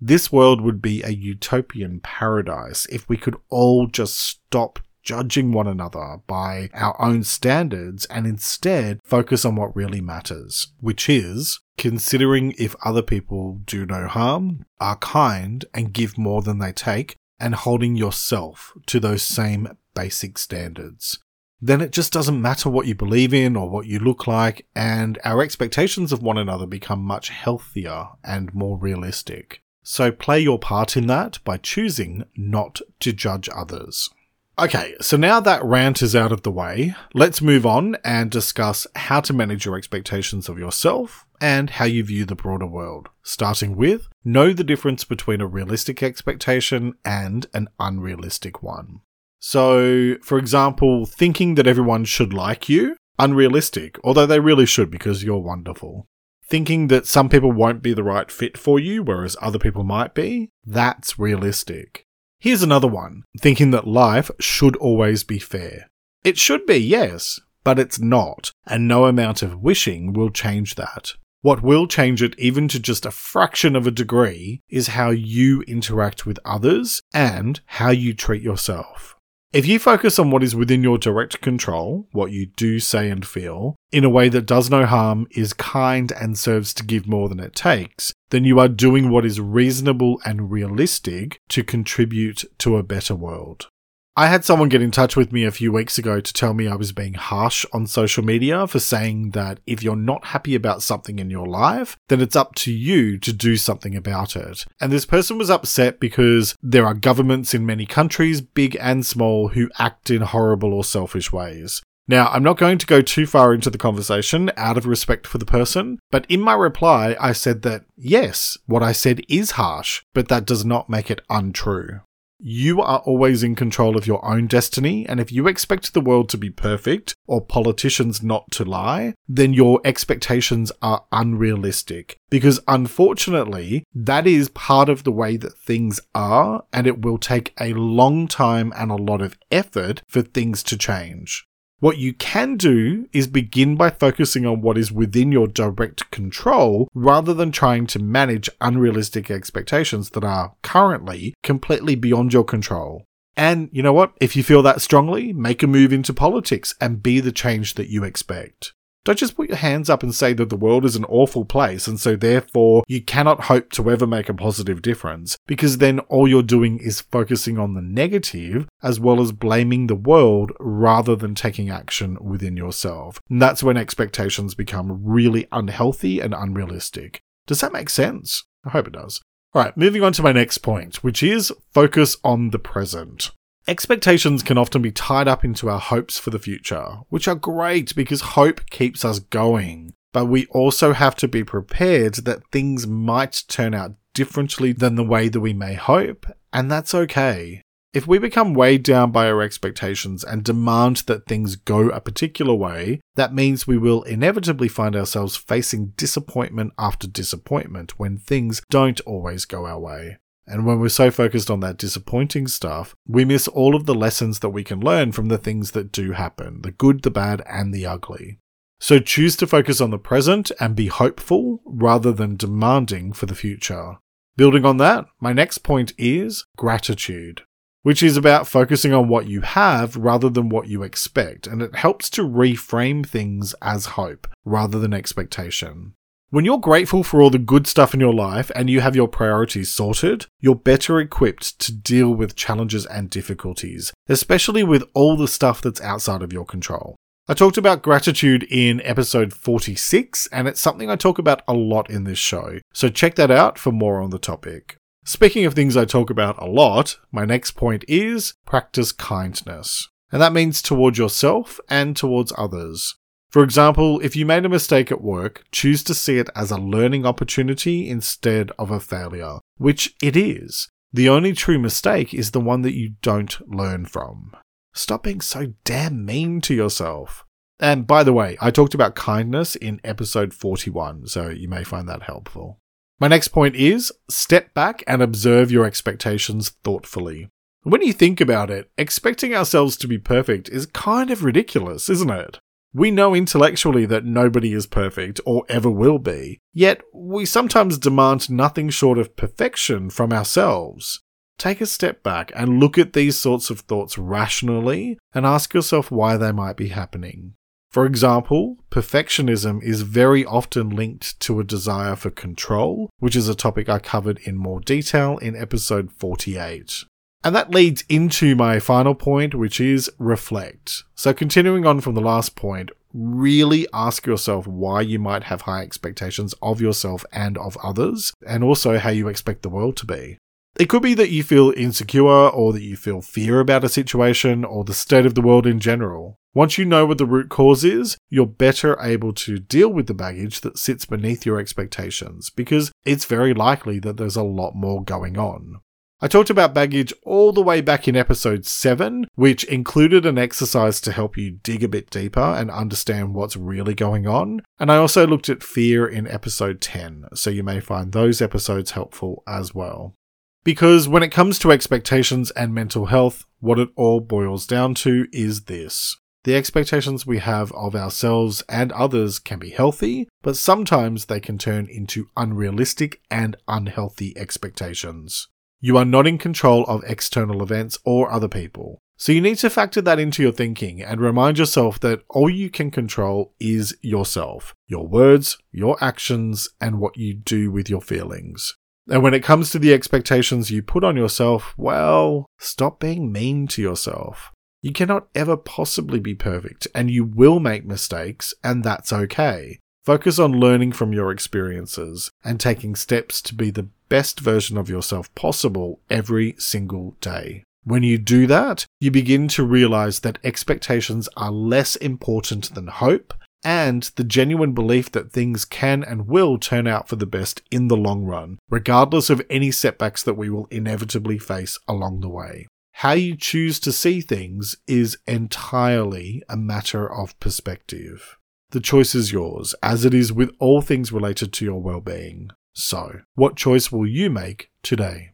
This 0.00 0.32
world 0.32 0.60
would 0.60 0.82
be 0.82 1.04
a 1.04 1.10
utopian 1.10 2.00
paradise 2.00 2.84
if 2.86 3.08
we 3.08 3.16
could 3.16 3.36
all 3.48 3.86
just 3.86 4.16
stop 4.16 4.80
judging 5.04 5.52
one 5.52 5.68
another 5.68 6.16
by 6.26 6.68
our 6.74 7.00
own 7.00 7.22
standards 7.22 8.04
and 8.06 8.26
instead 8.26 8.98
focus 9.04 9.44
on 9.44 9.54
what 9.54 9.76
really 9.76 10.00
matters, 10.00 10.72
which 10.80 11.08
is 11.08 11.60
considering 11.78 12.56
if 12.58 12.74
other 12.84 13.02
people 13.02 13.60
do 13.64 13.86
no 13.86 14.08
harm, 14.08 14.64
are 14.80 14.96
kind, 14.96 15.64
and 15.72 15.92
give 15.92 16.18
more 16.18 16.42
than 16.42 16.58
they 16.58 16.72
take, 16.72 17.14
and 17.38 17.54
holding 17.54 17.94
yourself 17.94 18.72
to 18.86 18.98
those 18.98 19.22
same 19.22 19.68
basic 19.94 20.38
standards. 20.38 21.20
Then 21.64 21.80
it 21.80 21.92
just 21.92 22.12
doesn't 22.12 22.42
matter 22.42 22.68
what 22.68 22.88
you 22.88 22.96
believe 22.96 23.32
in 23.32 23.54
or 23.54 23.70
what 23.70 23.86
you 23.86 24.00
look 24.00 24.26
like, 24.26 24.66
and 24.74 25.16
our 25.24 25.40
expectations 25.40 26.10
of 26.10 26.20
one 26.20 26.36
another 26.36 26.66
become 26.66 27.00
much 27.00 27.28
healthier 27.28 28.08
and 28.24 28.52
more 28.52 28.76
realistic. 28.76 29.62
So 29.84 30.10
play 30.10 30.40
your 30.40 30.58
part 30.58 30.96
in 30.96 31.06
that 31.06 31.38
by 31.44 31.58
choosing 31.58 32.24
not 32.36 32.80
to 32.98 33.12
judge 33.12 33.48
others. 33.54 34.10
Okay, 34.58 34.94
so 35.00 35.16
now 35.16 35.38
that 35.38 35.64
rant 35.64 36.02
is 36.02 36.16
out 36.16 36.32
of 36.32 36.42
the 36.42 36.50
way, 36.50 36.94
let's 37.14 37.40
move 37.40 37.64
on 37.64 37.96
and 38.04 38.28
discuss 38.28 38.86
how 38.96 39.20
to 39.20 39.32
manage 39.32 39.64
your 39.64 39.76
expectations 39.76 40.48
of 40.48 40.58
yourself 40.58 41.24
and 41.40 41.70
how 41.70 41.84
you 41.84 42.02
view 42.02 42.24
the 42.24 42.34
broader 42.34 42.66
world. 42.66 43.08
Starting 43.22 43.76
with, 43.76 44.08
know 44.24 44.52
the 44.52 44.64
difference 44.64 45.04
between 45.04 45.40
a 45.40 45.46
realistic 45.46 46.02
expectation 46.02 46.94
and 47.04 47.46
an 47.54 47.68
unrealistic 47.78 48.62
one. 48.62 49.00
So, 49.44 50.18
for 50.22 50.38
example, 50.38 51.04
thinking 51.04 51.56
that 51.56 51.66
everyone 51.66 52.04
should 52.04 52.32
like 52.32 52.68
you, 52.68 52.96
unrealistic, 53.18 53.98
although 54.04 54.24
they 54.24 54.38
really 54.38 54.66
should 54.66 54.88
because 54.88 55.24
you're 55.24 55.38
wonderful. 55.38 56.06
Thinking 56.46 56.86
that 56.88 57.08
some 57.08 57.28
people 57.28 57.50
won't 57.50 57.82
be 57.82 57.92
the 57.92 58.04
right 58.04 58.30
fit 58.30 58.56
for 58.56 58.78
you, 58.78 59.02
whereas 59.02 59.36
other 59.42 59.58
people 59.58 59.82
might 59.82 60.14
be, 60.14 60.50
that's 60.64 61.18
realistic. 61.18 62.04
Here's 62.38 62.62
another 62.62 62.86
one 62.86 63.24
thinking 63.40 63.72
that 63.72 63.86
life 63.86 64.30
should 64.38 64.76
always 64.76 65.24
be 65.24 65.40
fair. 65.40 65.90
It 66.22 66.38
should 66.38 66.64
be, 66.64 66.76
yes, 66.76 67.40
but 67.64 67.80
it's 67.80 67.98
not, 67.98 68.52
and 68.64 68.86
no 68.86 69.06
amount 69.06 69.42
of 69.42 69.60
wishing 69.60 70.12
will 70.12 70.30
change 70.30 70.76
that. 70.76 71.14
What 71.40 71.64
will 71.64 71.88
change 71.88 72.22
it 72.22 72.38
even 72.38 72.68
to 72.68 72.78
just 72.78 73.04
a 73.04 73.10
fraction 73.10 73.74
of 73.74 73.88
a 73.88 73.90
degree 73.90 74.60
is 74.68 74.88
how 74.88 75.10
you 75.10 75.62
interact 75.62 76.26
with 76.26 76.38
others 76.44 77.02
and 77.12 77.60
how 77.66 77.90
you 77.90 78.14
treat 78.14 78.42
yourself. 78.42 79.16
If 79.52 79.66
you 79.66 79.78
focus 79.78 80.18
on 80.18 80.30
what 80.30 80.42
is 80.42 80.56
within 80.56 80.82
your 80.82 80.96
direct 80.96 81.42
control, 81.42 82.08
what 82.12 82.32
you 82.32 82.46
do 82.46 82.78
say 82.80 83.10
and 83.10 83.26
feel, 83.26 83.76
in 83.90 84.02
a 84.02 84.08
way 84.08 84.30
that 84.30 84.46
does 84.46 84.70
no 84.70 84.86
harm, 84.86 85.26
is 85.32 85.52
kind, 85.52 86.10
and 86.10 86.38
serves 86.38 86.72
to 86.72 86.82
give 86.82 87.06
more 87.06 87.28
than 87.28 87.38
it 87.38 87.54
takes, 87.54 88.14
then 88.30 88.44
you 88.44 88.58
are 88.58 88.68
doing 88.68 89.10
what 89.10 89.26
is 89.26 89.40
reasonable 89.40 90.18
and 90.24 90.50
realistic 90.50 91.38
to 91.50 91.62
contribute 91.62 92.46
to 92.60 92.78
a 92.78 92.82
better 92.82 93.14
world. 93.14 93.68
I 94.14 94.26
had 94.26 94.44
someone 94.44 94.68
get 94.68 94.82
in 94.82 94.90
touch 94.90 95.16
with 95.16 95.32
me 95.32 95.44
a 95.44 95.50
few 95.50 95.72
weeks 95.72 95.96
ago 95.96 96.20
to 96.20 96.32
tell 96.34 96.52
me 96.52 96.68
I 96.68 96.74
was 96.74 96.92
being 96.92 97.14
harsh 97.14 97.64
on 97.72 97.86
social 97.86 98.22
media 98.22 98.66
for 98.66 98.78
saying 98.78 99.30
that 99.30 99.60
if 99.66 99.82
you're 99.82 99.96
not 99.96 100.26
happy 100.26 100.54
about 100.54 100.82
something 100.82 101.18
in 101.18 101.30
your 101.30 101.46
life, 101.46 101.96
then 102.10 102.20
it's 102.20 102.36
up 102.36 102.54
to 102.56 102.70
you 102.70 103.16
to 103.16 103.32
do 103.32 103.56
something 103.56 103.96
about 103.96 104.36
it. 104.36 104.66
And 104.82 104.92
this 104.92 105.06
person 105.06 105.38
was 105.38 105.48
upset 105.48 105.98
because 105.98 106.54
there 106.62 106.84
are 106.84 106.92
governments 106.92 107.54
in 107.54 107.64
many 107.64 107.86
countries, 107.86 108.42
big 108.42 108.76
and 108.78 109.06
small, 109.06 109.48
who 109.48 109.70
act 109.78 110.10
in 110.10 110.20
horrible 110.20 110.74
or 110.74 110.84
selfish 110.84 111.32
ways. 111.32 111.80
Now, 112.06 112.26
I'm 112.26 112.42
not 112.42 112.58
going 112.58 112.76
to 112.76 112.86
go 112.86 113.00
too 113.00 113.26
far 113.26 113.54
into 113.54 113.70
the 113.70 113.78
conversation 113.78 114.50
out 114.58 114.76
of 114.76 114.84
respect 114.84 115.26
for 115.26 115.38
the 115.38 115.46
person, 115.46 115.98
but 116.10 116.26
in 116.28 116.42
my 116.42 116.52
reply, 116.52 117.16
I 117.18 117.32
said 117.32 117.62
that 117.62 117.86
yes, 117.96 118.58
what 118.66 118.82
I 118.82 118.92
said 118.92 119.22
is 119.26 119.52
harsh, 119.52 120.02
but 120.12 120.28
that 120.28 120.44
does 120.44 120.66
not 120.66 120.90
make 120.90 121.10
it 121.10 121.22
untrue. 121.30 122.00
You 122.44 122.82
are 122.82 122.98
always 123.06 123.44
in 123.44 123.54
control 123.54 123.96
of 123.96 124.08
your 124.08 124.24
own 124.24 124.48
destiny, 124.48 125.06
and 125.08 125.20
if 125.20 125.30
you 125.30 125.46
expect 125.46 125.94
the 125.94 126.00
world 126.00 126.28
to 126.30 126.36
be 126.36 126.50
perfect 126.50 127.14
or 127.28 127.40
politicians 127.40 128.20
not 128.20 128.50
to 128.50 128.64
lie, 128.64 129.14
then 129.28 129.52
your 129.52 129.80
expectations 129.84 130.72
are 130.82 131.04
unrealistic. 131.12 132.18
Because 132.30 132.58
unfortunately, 132.66 133.84
that 133.94 134.26
is 134.26 134.48
part 134.48 134.88
of 134.88 135.04
the 135.04 135.12
way 135.12 135.36
that 135.36 135.56
things 135.56 136.00
are, 136.16 136.64
and 136.72 136.88
it 136.88 137.02
will 137.02 137.18
take 137.18 137.54
a 137.60 137.74
long 137.74 138.26
time 138.26 138.72
and 138.76 138.90
a 138.90 138.96
lot 138.96 139.22
of 139.22 139.38
effort 139.52 140.02
for 140.08 140.20
things 140.20 140.64
to 140.64 140.76
change. 140.76 141.46
What 141.82 141.98
you 141.98 142.12
can 142.12 142.58
do 142.58 143.08
is 143.12 143.26
begin 143.26 143.74
by 143.74 143.90
focusing 143.90 144.46
on 144.46 144.60
what 144.60 144.78
is 144.78 144.92
within 144.92 145.32
your 145.32 145.48
direct 145.48 146.12
control 146.12 146.88
rather 146.94 147.34
than 147.34 147.50
trying 147.50 147.88
to 147.88 147.98
manage 147.98 148.48
unrealistic 148.60 149.32
expectations 149.32 150.10
that 150.10 150.22
are 150.22 150.54
currently 150.62 151.34
completely 151.42 151.96
beyond 151.96 152.32
your 152.32 152.44
control. 152.44 153.04
And 153.36 153.68
you 153.72 153.82
know 153.82 153.92
what? 153.92 154.12
If 154.20 154.36
you 154.36 154.44
feel 154.44 154.62
that 154.62 154.80
strongly, 154.80 155.32
make 155.32 155.64
a 155.64 155.66
move 155.66 155.92
into 155.92 156.14
politics 156.14 156.72
and 156.80 157.02
be 157.02 157.18
the 157.18 157.32
change 157.32 157.74
that 157.74 157.88
you 157.88 158.04
expect. 158.04 158.74
Don't 159.04 159.18
just 159.18 159.36
put 159.36 159.48
your 159.48 159.58
hands 159.58 159.90
up 159.90 160.04
and 160.04 160.14
say 160.14 160.32
that 160.34 160.48
the 160.48 160.56
world 160.56 160.84
is 160.84 160.94
an 160.94 161.04
awful 161.06 161.44
place 161.44 161.88
and 161.88 161.98
so 161.98 162.14
therefore 162.14 162.84
you 162.86 163.02
cannot 163.02 163.42
hope 163.44 163.70
to 163.72 163.90
ever 163.90 164.06
make 164.06 164.28
a 164.28 164.34
positive 164.34 164.80
difference, 164.80 165.36
because 165.46 165.78
then 165.78 165.98
all 166.00 166.28
you're 166.28 166.42
doing 166.42 166.78
is 166.78 167.00
focusing 167.00 167.58
on 167.58 167.74
the 167.74 167.82
negative 167.82 168.68
as 168.82 169.00
well 169.00 169.20
as 169.20 169.32
blaming 169.32 169.88
the 169.88 169.96
world 169.96 170.52
rather 170.60 171.16
than 171.16 171.34
taking 171.34 171.68
action 171.68 172.16
within 172.20 172.56
yourself. 172.56 173.20
And 173.28 173.42
that's 173.42 173.62
when 173.62 173.76
expectations 173.76 174.54
become 174.54 175.00
really 175.04 175.48
unhealthy 175.50 176.20
and 176.20 176.32
unrealistic. 176.32 177.22
Does 177.46 177.60
that 177.60 177.72
make 177.72 177.90
sense? 177.90 178.44
I 178.64 178.70
hope 178.70 178.86
it 178.86 178.92
does. 178.92 179.20
Alright, 179.54 179.76
moving 179.76 180.02
on 180.02 180.12
to 180.14 180.22
my 180.22 180.32
next 180.32 180.58
point, 180.58 181.02
which 181.02 181.22
is 181.22 181.52
focus 181.72 182.16
on 182.22 182.50
the 182.50 182.58
present. 182.58 183.32
Expectations 183.68 184.42
can 184.42 184.58
often 184.58 184.82
be 184.82 184.90
tied 184.90 185.28
up 185.28 185.44
into 185.44 185.70
our 185.70 185.78
hopes 185.78 186.18
for 186.18 186.30
the 186.30 186.38
future, 186.38 186.98
which 187.10 187.28
are 187.28 187.36
great 187.36 187.94
because 187.94 188.20
hope 188.20 188.68
keeps 188.70 189.04
us 189.04 189.20
going. 189.20 189.94
But 190.12 190.26
we 190.26 190.46
also 190.46 190.92
have 190.92 191.14
to 191.16 191.28
be 191.28 191.44
prepared 191.44 192.14
that 192.16 192.46
things 192.50 192.86
might 192.86 193.44
turn 193.48 193.72
out 193.72 193.94
differently 194.14 194.72
than 194.72 194.96
the 194.96 195.04
way 195.04 195.28
that 195.28 195.40
we 195.40 195.52
may 195.52 195.74
hope, 195.74 196.26
and 196.52 196.70
that's 196.70 196.94
okay. 196.94 197.62
If 197.94 198.06
we 198.06 198.18
become 198.18 198.54
weighed 198.54 198.82
down 198.82 199.12
by 199.12 199.28
our 199.28 199.42
expectations 199.42 200.24
and 200.24 200.42
demand 200.42 201.04
that 201.06 201.26
things 201.26 201.56
go 201.56 201.88
a 201.90 202.00
particular 202.00 202.54
way, 202.54 203.00
that 203.16 203.34
means 203.34 203.66
we 203.66 203.76
will 203.76 204.02
inevitably 204.04 204.68
find 204.68 204.96
ourselves 204.96 205.36
facing 205.36 205.92
disappointment 205.96 206.72
after 206.78 207.06
disappointment 207.06 207.98
when 207.98 208.16
things 208.16 208.62
don't 208.70 209.00
always 209.00 209.44
go 209.44 209.66
our 209.66 209.78
way. 209.78 210.16
And 210.46 210.66
when 210.66 210.80
we're 210.80 210.88
so 210.88 211.10
focused 211.10 211.50
on 211.50 211.60
that 211.60 211.76
disappointing 211.76 212.48
stuff, 212.48 212.94
we 213.06 213.24
miss 213.24 213.46
all 213.48 213.76
of 213.76 213.86
the 213.86 213.94
lessons 213.94 214.40
that 214.40 214.50
we 214.50 214.64
can 214.64 214.80
learn 214.80 215.12
from 215.12 215.28
the 215.28 215.38
things 215.38 215.70
that 215.70 215.92
do 215.92 216.12
happen 216.12 216.62
the 216.62 216.72
good, 216.72 217.02
the 217.02 217.10
bad, 217.10 217.42
and 217.48 217.72
the 217.72 217.86
ugly. 217.86 218.38
So 218.80 218.98
choose 218.98 219.36
to 219.36 219.46
focus 219.46 219.80
on 219.80 219.90
the 219.90 219.98
present 219.98 220.50
and 220.58 220.74
be 220.74 220.88
hopeful 220.88 221.60
rather 221.64 222.12
than 222.12 222.36
demanding 222.36 223.12
for 223.12 223.26
the 223.26 223.34
future. 223.34 223.98
Building 224.36 224.64
on 224.64 224.78
that, 224.78 225.06
my 225.20 225.32
next 225.32 225.58
point 225.58 225.92
is 225.98 226.46
gratitude, 226.56 227.42
which 227.82 228.02
is 228.02 228.16
about 228.16 228.48
focusing 228.48 228.92
on 228.92 229.08
what 229.08 229.28
you 229.28 229.42
have 229.42 229.96
rather 229.96 230.28
than 230.28 230.48
what 230.48 230.66
you 230.66 230.82
expect, 230.82 231.46
and 231.46 231.62
it 231.62 231.76
helps 231.76 232.10
to 232.10 232.28
reframe 232.28 233.06
things 233.06 233.54
as 233.62 233.86
hope 233.86 234.26
rather 234.44 234.80
than 234.80 234.92
expectation. 234.92 235.94
When 236.32 236.46
you're 236.46 236.56
grateful 236.56 237.04
for 237.04 237.20
all 237.20 237.28
the 237.28 237.38
good 237.38 237.66
stuff 237.66 237.92
in 237.92 238.00
your 238.00 238.14
life 238.14 238.50
and 238.56 238.70
you 238.70 238.80
have 238.80 238.96
your 238.96 239.06
priorities 239.06 239.70
sorted, 239.70 240.24
you're 240.40 240.54
better 240.54 240.98
equipped 240.98 241.58
to 241.58 241.74
deal 241.74 242.10
with 242.10 242.36
challenges 242.36 242.86
and 242.86 243.10
difficulties, 243.10 243.92
especially 244.08 244.62
with 244.62 244.82
all 244.94 245.14
the 245.14 245.28
stuff 245.28 245.60
that's 245.60 245.82
outside 245.82 246.22
of 246.22 246.32
your 246.32 246.46
control. 246.46 246.96
I 247.28 247.34
talked 247.34 247.58
about 247.58 247.82
gratitude 247.82 248.44
in 248.44 248.80
episode 248.80 249.34
46, 249.34 250.26
and 250.28 250.48
it's 250.48 250.58
something 250.58 250.88
I 250.88 250.96
talk 250.96 251.18
about 251.18 251.42
a 251.46 251.52
lot 251.52 251.90
in 251.90 252.04
this 252.04 252.18
show, 252.18 252.60
so 252.72 252.88
check 252.88 253.16
that 253.16 253.30
out 253.30 253.58
for 253.58 253.70
more 253.70 254.00
on 254.00 254.08
the 254.08 254.18
topic. 254.18 254.78
Speaking 255.04 255.44
of 255.44 255.52
things 255.52 255.76
I 255.76 255.84
talk 255.84 256.08
about 256.08 256.40
a 256.42 256.46
lot, 256.46 256.96
my 257.10 257.26
next 257.26 257.50
point 257.50 257.84
is 257.88 258.32
practice 258.46 258.90
kindness. 258.90 259.90
And 260.10 260.22
that 260.22 260.32
means 260.32 260.62
towards 260.62 260.96
yourself 260.96 261.60
and 261.68 261.94
towards 261.94 262.32
others. 262.38 262.96
For 263.32 263.42
example, 263.42 263.98
if 264.00 264.14
you 264.14 264.26
made 264.26 264.44
a 264.44 264.50
mistake 264.50 264.92
at 264.92 265.00
work, 265.00 265.44
choose 265.52 265.82
to 265.84 265.94
see 265.94 266.18
it 266.18 266.28
as 266.36 266.50
a 266.50 266.58
learning 266.58 267.06
opportunity 267.06 267.88
instead 267.88 268.50
of 268.58 268.70
a 268.70 268.78
failure, 268.78 269.38
which 269.56 269.94
it 270.02 270.16
is. 270.16 270.68
The 270.92 271.08
only 271.08 271.32
true 271.32 271.58
mistake 271.58 272.12
is 272.12 272.32
the 272.32 272.40
one 272.40 272.60
that 272.60 272.74
you 272.74 272.96
don't 273.00 273.40
learn 273.48 273.86
from. 273.86 274.32
Stop 274.74 275.04
being 275.04 275.22
so 275.22 275.54
damn 275.64 276.04
mean 276.04 276.42
to 276.42 276.54
yourself. 276.54 277.24
And 277.58 277.86
by 277.86 278.02
the 278.04 278.12
way, 278.12 278.36
I 278.38 278.50
talked 278.50 278.74
about 278.74 278.94
kindness 278.94 279.56
in 279.56 279.80
episode 279.82 280.34
41, 280.34 281.06
so 281.06 281.30
you 281.30 281.48
may 281.48 281.64
find 281.64 281.88
that 281.88 282.02
helpful. 282.02 282.58
My 283.00 283.08
next 283.08 283.28
point 283.28 283.56
is 283.56 283.90
step 284.10 284.52
back 284.52 284.84
and 284.86 285.00
observe 285.00 285.50
your 285.50 285.64
expectations 285.64 286.50
thoughtfully. 286.64 287.30
When 287.62 287.80
you 287.80 287.94
think 287.94 288.20
about 288.20 288.50
it, 288.50 288.70
expecting 288.76 289.34
ourselves 289.34 289.78
to 289.78 289.88
be 289.88 289.96
perfect 289.96 290.50
is 290.50 290.66
kind 290.66 291.10
of 291.10 291.24
ridiculous, 291.24 291.88
isn't 291.88 292.10
it? 292.10 292.38
We 292.74 292.90
know 292.90 293.14
intellectually 293.14 293.84
that 293.86 294.06
nobody 294.06 294.54
is 294.54 294.66
perfect 294.66 295.20
or 295.26 295.44
ever 295.48 295.70
will 295.70 295.98
be, 295.98 296.40
yet 296.54 296.80
we 296.94 297.26
sometimes 297.26 297.76
demand 297.76 298.30
nothing 298.30 298.70
short 298.70 298.96
of 298.96 299.14
perfection 299.14 299.90
from 299.90 300.10
ourselves. 300.10 301.02
Take 301.36 301.60
a 301.60 301.66
step 301.66 302.02
back 302.02 302.32
and 302.34 302.60
look 302.60 302.78
at 302.78 302.94
these 302.94 303.18
sorts 303.18 303.50
of 303.50 303.60
thoughts 303.60 303.98
rationally 303.98 304.98
and 305.12 305.26
ask 305.26 305.52
yourself 305.52 305.90
why 305.90 306.16
they 306.16 306.32
might 306.32 306.56
be 306.56 306.68
happening. 306.68 307.34
For 307.70 307.84
example, 307.84 308.58
perfectionism 308.70 309.62
is 309.62 309.82
very 309.82 310.24
often 310.24 310.70
linked 310.70 311.18
to 311.20 311.40
a 311.40 311.44
desire 311.44 311.96
for 311.96 312.10
control, 312.10 312.90
which 312.98 313.16
is 313.16 313.28
a 313.28 313.34
topic 313.34 313.68
I 313.68 313.78
covered 313.78 314.18
in 314.24 314.36
more 314.36 314.60
detail 314.60 315.18
in 315.18 315.34
episode 315.34 315.90
48. 315.90 316.84
And 317.24 317.34
that 317.36 317.54
leads 317.54 317.84
into 317.88 318.34
my 318.34 318.58
final 318.58 318.94
point, 318.94 319.34
which 319.34 319.60
is 319.60 319.90
reflect. 319.98 320.82
So, 320.96 321.14
continuing 321.14 321.64
on 321.66 321.80
from 321.80 321.94
the 321.94 322.00
last 322.00 322.34
point, 322.34 322.70
really 322.92 323.66
ask 323.72 324.06
yourself 324.06 324.46
why 324.46 324.80
you 324.80 324.98
might 324.98 325.24
have 325.24 325.42
high 325.42 325.62
expectations 325.62 326.34
of 326.42 326.60
yourself 326.60 327.04
and 327.12 327.38
of 327.38 327.56
others, 327.62 328.12
and 328.26 328.42
also 328.42 328.78
how 328.78 328.90
you 328.90 329.08
expect 329.08 329.42
the 329.42 329.48
world 329.48 329.76
to 329.78 329.86
be. 329.86 330.18
It 330.58 330.68
could 330.68 330.82
be 330.82 330.94
that 330.94 331.10
you 331.10 331.22
feel 331.22 331.54
insecure 331.56 332.28
or 332.28 332.52
that 332.52 332.62
you 332.62 332.76
feel 332.76 333.00
fear 333.00 333.40
about 333.40 333.64
a 333.64 333.70
situation 333.70 334.44
or 334.44 334.64
the 334.64 334.74
state 334.74 335.06
of 335.06 335.14
the 335.14 335.22
world 335.22 335.46
in 335.46 335.60
general. 335.60 336.16
Once 336.34 336.58
you 336.58 336.64
know 336.64 336.84
what 336.84 336.98
the 336.98 337.06
root 337.06 337.30
cause 337.30 337.64
is, 337.64 337.96
you're 338.10 338.26
better 338.26 338.78
able 338.80 339.12
to 339.12 339.38
deal 339.38 339.70
with 339.70 339.86
the 339.86 339.94
baggage 339.94 340.40
that 340.40 340.58
sits 340.58 340.84
beneath 340.84 341.24
your 341.24 341.38
expectations 341.38 342.30
because 342.30 342.72
it's 342.84 343.06
very 343.06 343.32
likely 343.32 343.78
that 343.78 343.96
there's 343.96 344.16
a 344.16 344.22
lot 344.22 344.54
more 344.54 344.82
going 344.82 345.16
on. 345.16 345.60
I 346.04 346.08
talked 346.08 346.30
about 346.30 346.52
baggage 346.52 346.92
all 347.04 347.32
the 347.32 347.44
way 347.44 347.60
back 347.60 347.86
in 347.86 347.94
episode 347.94 348.44
7, 348.44 349.06
which 349.14 349.44
included 349.44 350.04
an 350.04 350.18
exercise 350.18 350.80
to 350.80 350.90
help 350.90 351.16
you 351.16 351.38
dig 351.44 351.62
a 351.62 351.68
bit 351.68 351.90
deeper 351.90 352.18
and 352.18 352.50
understand 352.50 353.14
what's 353.14 353.36
really 353.36 353.72
going 353.72 354.08
on. 354.08 354.42
And 354.58 354.72
I 354.72 354.78
also 354.78 355.06
looked 355.06 355.28
at 355.28 355.44
fear 355.44 355.86
in 355.86 356.08
episode 356.08 356.60
10, 356.60 357.04
so 357.14 357.30
you 357.30 357.44
may 357.44 357.60
find 357.60 357.92
those 357.92 358.20
episodes 358.20 358.72
helpful 358.72 359.22
as 359.28 359.54
well. 359.54 359.94
Because 360.42 360.88
when 360.88 361.04
it 361.04 361.12
comes 361.12 361.38
to 361.38 361.52
expectations 361.52 362.32
and 362.32 362.52
mental 362.52 362.86
health, 362.86 363.24
what 363.38 363.60
it 363.60 363.68
all 363.76 364.00
boils 364.00 364.44
down 364.44 364.74
to 364.74 365.06
is 365.12 365.44
this. 365.44 365.96
The 366.24 366.34
expectations 366.34 367.06
we 367.06 367.18
have 367.18 367.52
of 367.52 367.76
ourselves 367.76 368.42
and 368.48 368.72
others 368.72 369.20
can 369.20 369.38
be 369.38 369.50
healthy, 369.50 370.08
but 370.20 370.36
sometimes 370.36 371.04
they 371.04 371.20
can 371.20 371.38
turn 371.38 371.68
into 371.70 372.08
unrealistic 372.16 373.00
and 373.08 373.36
unhealthy 373.46 374.18
expectations. 374.18 375.28
You 375.64 375.76
are 375.76 375.84
not 375.84 376.08
in 376.08 376.18
control 376.18 376.64
of 376.64 376.82
external 376.88 377.40
events 377.40 377.78
or 377.84 378.10
other 378.10 378.26
people. 378.26 378.80
So 378.96 379.12
you 379.12 379.20
need 379.20 379.36
to 379.38 379.48
factor 379.48 379.80
that 379.82 380.00
into 380.00 380.20
your 380.20 380.32
thinking 380.32 380.82
and 380.82 381.00
remind 381.00 381.38
yourself 381.38 381.78
that 381.80 382.02
all 382.10 382.28
you 382.28 382.50
can 382.50 382.72
control 382.72 383.32
is 383.38 383.76
yourself, 383.80 384.56
your 384.66 384.88
words, 384.88 385.38
your 385.52 385.76
actions, 385.80 386.48
and 386.60 386.80
what 386.80 386.96
you 386.96 387.14
do 387.14 387.52
with 387.52 387.70
your 387.70 387.80
feelings. 387.80 388.56
And 388.90 389.04
when 389.04 389.14
it 389.14 389.22
comes 389.22 389.50
to 389.50 389.60
the 389.60 389.72
expectations 389.72 390.50
you 390.50 390.64
put 390.64 390.82
on 390.82 390.96
yourself, 390.96 391.54
well, 391.56 392.26
stop 392.40 392.80
being 392.80 393.12
mean 393.12 393.46
to 393.48 393.62
yourself. 393.62 394.32
You 394.62 394.72
cannot 394.72 395.06
ever 395.14 395.36
possibly 395.36 396.00
be 396.00 396.16
perfect, 396.16 396.66
and 396.74 396.90
you 396.90 397.04
will 397.04 397.38
make 397.38 397.64
mistakes, 397.64 398.34
and 398.42 398.64
that's 398.64 398.92
okay. 398.92 399.60
Focus 399.84 400.18
on 400.18 400.38
learning 400.38 400.72
from 400.72 400.92
your 400.92 401.12
experiences 401.12 402.10
and 402.24 402.38
taking 402.38 402.74
steps 402.74 403.20
to 403.22 403.34
be 403.34 403.50
the 403.50 403.68
best 403.92 404.20
version 404.20 404.56
of 404.56 404.70
yourself 404.70 405.14
possible 405.14 405.78
every 405.90 406.34
single 406.38 406.96
day. 407.02 407.44
When 407.62 407.82
you 407.82 407.98
do 407.98 408.26
that, 408.26 408.64
you 408.80 408.90
begin 408.90 409.28
to 409.28 409.44
realize 409.44 410.00
that 410.00 410.18
expectations 410.24 411.10
are 411.14 411.30
less 411.30 411.76
important 411.76 412.54
than 412.54 412.68
hope 412.68 413.12
and 413.44 413.82
the 413.96 414.04
genuine 414.04 414.54
belief 414.54 414.90
that 414.92 415.12
things 415.12 415.44
can 415.44 415.84
and 415.84 416.08
will 416.08 416.38
turn 416.38 416.66
out 416.66 416.88
for 416.88 416.96
the 416.96 417.04
best 417.04 417.42
in 417.50 417.68
the 417.68 417.76
long 417.76 418.04
run, 418.04 418.38
regardless 418.48 419.10
of 419.10 419.20
any 419.28 419.50
setbacks 419.50 420.02
that 420.02 420.14
we 420.14 420.30
will 420.30 420.46
inevitably 420.50 421.18
face 421.18 421.58
along 421.68 422.00
the 422.00 422.08
way. 422.08 422.46
How 422.76 422.92
you 422.92 423.14
choose 423.14 423.60
to 423.60 423.72
see 423.72 424.00
things 424.00 424.56
is 424.66 424.96
entirely 425.06 426.22
a 426.30 426.36
matter 426.38 426.90
of 426.90 427.20
perspective. 427.20 428.16
The 428.52 428.60
choice 428.60 428.94
is 428.94 429.12
yours, 429.12 429.54
as 429.62 429.84
it 429.84 429.92
is 429.92 430.14
with 430.14 430.30
all 430.38 430.62
things 430.62 430.92
related 430.92 431.34
to 431.34 431.44
your 431.44 431.60
well 431.60 431.82
being. 431.82 432.30
So, 432.52 433.00
what 433.14 433.36
choice 433.36 433.72
will 433.72 433.86
you 433.86 434.10
make 434.10 434.50
today? 434.62 435.10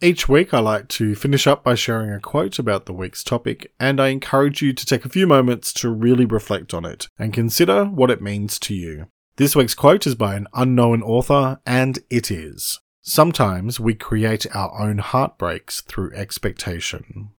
Each 0.00 0.28
week, 0.28 0.52
I 0.52 0.58
like 0.58 0.88
to 0.88 1.14
finish 1.14 1.46
up 1.46 1.62
by 1.62 1.74
sharing 1.74 2.10
a 2.10 2.20
quote 2.20 2.58
about 2.58 2.86
the 2.86 2.92
week's 2.92 3.22
topic, 3.22 3.72
and 3.78 4.00
I 4.00 4.08
encourage 4.08 4.60
you 4.60 4.72
to 4.72 4.86
take 4.86 5.04
a 5.04 5.08
few 5.08 5.26
moments 5.26 5.72
to 5.74 5.90
really 5.90 6.24
reflect 6.24 6.74
on 6.74 6.84
it 6.84 7.08
and 7.18 7.32
consider 7.32 7.84
what 7.84 8.10
it 8.10 8.20
means 8.20 8.58
to 8.60 8.74
you. 8.74 9.06
This 9.36 9.54
week's 9.54 9.74
quote 9.74 10.06
is 10.06 10.14
by 10.14 10.34
an 10.34 10.48
unknown 10.54 11.02
author, 11.02 11.60
and 11.64 11.98
it 12.10 12.30
is 12.30 12.80
Sometimes 13.04 13.80
we 13.80 13.94
create 13.94 14.46
our 14.54 14.80
own 14.80 14.98
heartbreaks 14.98 15.80
through 15.80 16.12
expectation. 16.14 17.30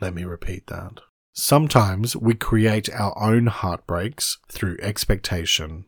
Let 0.00 0.14
me 0.14 0.24
repeat 0.24 0.66
that. 0.66 1.00
Sometimes 1.32 2.16
we 2.16 2.34
create 2.34 2.88
our 2.92 3.16
own 3.22 3.46
heartbreaks 3.46 4.38
through 4.50 4.78
expectation. 4.80 5.84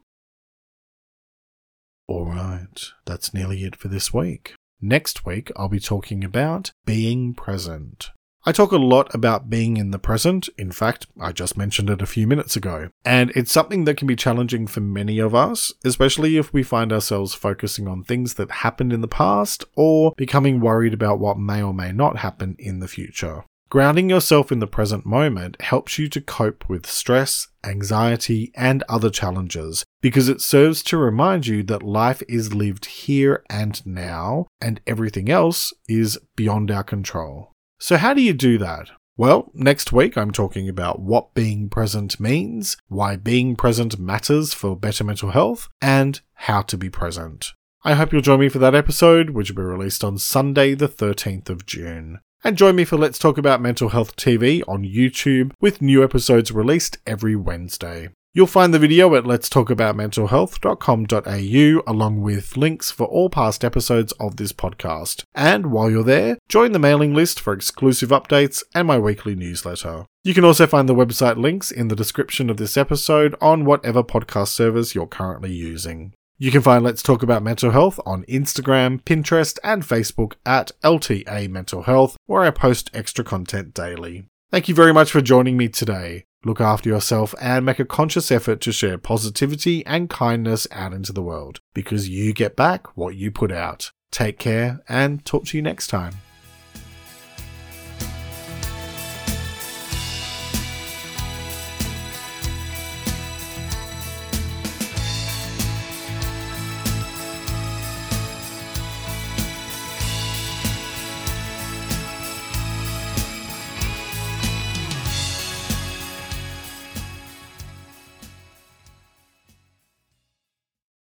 Alright, 2.09 2.93
that's 3.05 3.35
nearly 3.35 3.65
it 3.65 3.77
for 3.77 3.89
this 3.89 4.15
week. 4.15 4.55
Next 4.81 5.27
week, 5.27 5.51
I'll 5.57 5.69
be 5.69 5.81
talking 5.81 6.25
about 6.25 6.71
being 6.87 7.35
present. 7.35 8.11
I 8.47 8.53
talk 8.53 8.73
a 8.73 8.77
lot 8.77 9.15
about 9.15 9.51
being 9.51 9.77
in 9.77 9.91
the 9.91 9.99
present. 9.99 10.49
In 10.57 10.73
fact, 10.73 11.07
I 11.21 11.33
just 11.33 11.59
mentioned 11.59 11.91
it 11.91 12.01
a 12.01 12.07
few 12.07 12.27
minutes 12.27 12.57
ago. 12.57 12.89
And 13.05 13.31
it's 13.35 13.53
something 13.53 13.85
that 13.85 13.97
can 13.97 14.07
be 14.07 14.17
challenging 14.17 14.67
for 14.67 14.81
many 14.81 15.19
of 15.19 15.35
us, 15.35 15.73
especially 15.85 16.39
if 16.39 16.51
we 16.53 16.63
find 16.63 16.93
ourselves 16.93 17.35
focusing 17.35 17.87
on 17.89 18.05
things 18.05 18.35
that 18.35 18.51
happened 18.51 18.93
in 18.93 19.03
the 19.03 19.09
past 19.09 19.65
or 19.77 20.15
becoming 20.17 20.61
worried 20.61 20.95
about 20.95 21.19
what 21.19 21.39
may 21.39 21.63
or 21.63 21.75
may 21.75 21.93
not 21.93 22.19
happen 22.19 22.57
in 22.59 22.79
the 22.79 22.89
future. 22.89 23.45
Grounding 23.71 24.09
yourself 24.09 24.51
in 24.51 24.61
the 24.61 24.67
present 24.67 25.05
moment 25.05 25.61
helps 25.61 25.99
you 25.99 26.09
to 26.09 26.23
cope 26.23 26.67
with 26.71 26.87
stress, 26.87 27.49
anxiety, 27.63 28.51
and 28.57 28.83
other 28.89 29.11
challenges 29.11 29.85
because 30.01 30.27
it 30.27 30.41
serves 30.41 30.83
to 30.85 30.97
remind 30.97 31.47
you 31.47 31.63
that 31.65 31.83
life 31.83 32.23
is 32.29 32.55
lived 32.55 32.87
here 32.87 33.45
and 33.51 33.85
now, 33.85 34.47
and 34.59 34.81
everything 34.87 35.29
else 35.29 35.75
is 35.87 36.19
beyond 36.35 36.71
our 36.71 36.83
control. 36.83 37.53
So, 37.79 37.99
how 37.99 38.15
do 38.15 38.23
you 38.23 38.33
do 38.33 38.57
that? 38.57 38.91
Well, 39.19 39.51
next 39.53 39.93
week 39.93 40.17
I'm 40.17 40.31
talking 40.31 40.67
about 40.67 41.01
what 41.01 41.35
being 41.35 41.69
present 41.69 42.19
means, 42.19 42.79
why 42.89 43.17
being 43.17 43.55
present 43.55 43.99
matters 43.99 44.55
for 44.55 44.77
better 44.77 45.05
mental 45.05 45.33
health, 45.33 45.69
and 45.83 46.19
how 46.33 46.63
to 46.63 46.79
be 46.79 46.89
present. 46.89 47.53
I 47.85 47.95
hope 47.95 48.15
you'll 48.15 48.23
join 48.23 48.41
me 48.41 48.49
for 48.49 48.61
that 48.61 48.75
episode, 48.75 49.31
which 49.31 49.51
will 49.51 49.57
be 49.57 49.63
released 49.63 50.03
on 50.03 50.17
Sunday, 50.17 50.75
the 50.75 50.89
13th 50.89 51.51
of 51.51 51.67
June. 51.67 52.21
And 52.45 52.57
join 52.57 52.77
me 52.77 52.85
for 52.85 52.97
Let's 52.97 53.19
Talk 53.19 53.37
About 53.37 53.61
Mental 53.61 53.89
Health 53.89 54.15
TV 54.15 54.63
on 54.69 54.85
YouTube 54.85 55.51
with 55.61 55.83
new 55.83 56.05
episodes 56.05 56.53
released 56.53 56.99
every 57.05 57.35
Wednesday. 57.35 58.11
You'll 58.33 58.47
find 58.47 58.73
the 58.73 58.79
video 58.79 59.13
at 59.17 59.25
letstalkaboutmentalhealth.com.au 59.25 61.93
along 61.93 62.21
with 62.21 62.57
links 62.57 62.93
for 62.93 63.09
all 63.09 63.29
past 63.29 63.65
episodes 63.65 64.13
of 64.21 64.37
this 64.37 64.53
podcast. 64.53 65.25
And 65.35 65.73
while 65.73 65.91
you're 65.91 66.05
there, 66.05 66.39
join 66.49 66.71
the 66.71 66.79
mailing 66.79 67.13
list 67.15 67.41
for 67.41 67.53
exclusive 67.53 68.11
updates 68.11 68.63
and 68.75 68.87
my 68.87 68.99
weekly 68.99 69.35
newsletter. 69.35 70.07
You 70.23 70.35
can 70.35 70.45
also 70.45 70.69
find 70.69 70.89
the 70.89 70.95
website 70.95 71.39
links 71.39 71.73
in 71.73 71.89
the 71.89 71.97
description 71.97 72.51
of 72.51 72.59
this 72.59 72.77
episode 72.77 73.35
on 73.41 73.65
whatever 73.65 74.05
podcast 74.05 74.49
service 74.49 74.95
you're 74.95 75.07
currently 75.09 75.53
using. 75.53 76.13
You 76.41 76.53
can 76.53 76.63
find 76.63 76.85
Let's 76.85 77.03
Talk 77.03 77.25
About 77.25 77.43
Mental 77.43 77.73
Health 77.73 77.99
on 78.07 78.23
Instagram, 78.27 79.03
Pinterest, 79.03 79.59
and 79.65 79.83
Facebook 79.83 80.35
at 80.47 80.71
LTA 80.85 81.51
Mental 81.51 81.83
Health, 81.83 82.17
where 82.27 82.43
I 82.43 82.51
post 82.51 82.91
extra 82.95 83.25
content 83.25 83.75
daily. 83.75 84.29
Thank 84.53 84.69
you 84.69 84.75
very 84.77 84.95
much 84.95 85.11
for 85.11 85.21
joining 85.21 85.57
me 85.57 85.69
today. 85.69 86.27
Look 86.45 86.61
after 86.61 86.89
yourself 86.89 87.35
and 87.41 87.67
make 87.67 87.81
a 87.81 87.85
conscious 87.85 88.31
effort 88.31 88.61
to 88.61 88.71
share 88.71 88.99
positivity 88.99 89.85
and 89.85 90.09
kindness 90.09 90.69
out 90.71 90.93
into 90.93 91.13
the 91.13 91.23
world 91.23 91.59
because 91.75 92.09
you 92.09 92.33
get 92.33 92.55
back 92.55 92.97
what 92.97 93.17
you 93.17 93.33
put 93.33 93.51
out. 93.51 93.91
Take 94.13 94.39
care 94.39 94.79
and 94.89 95.25
talk 95.25 95.47
to 95.47 95.57
you 95.57 95.63
next 95.63 95.89
time. 95.89 96.15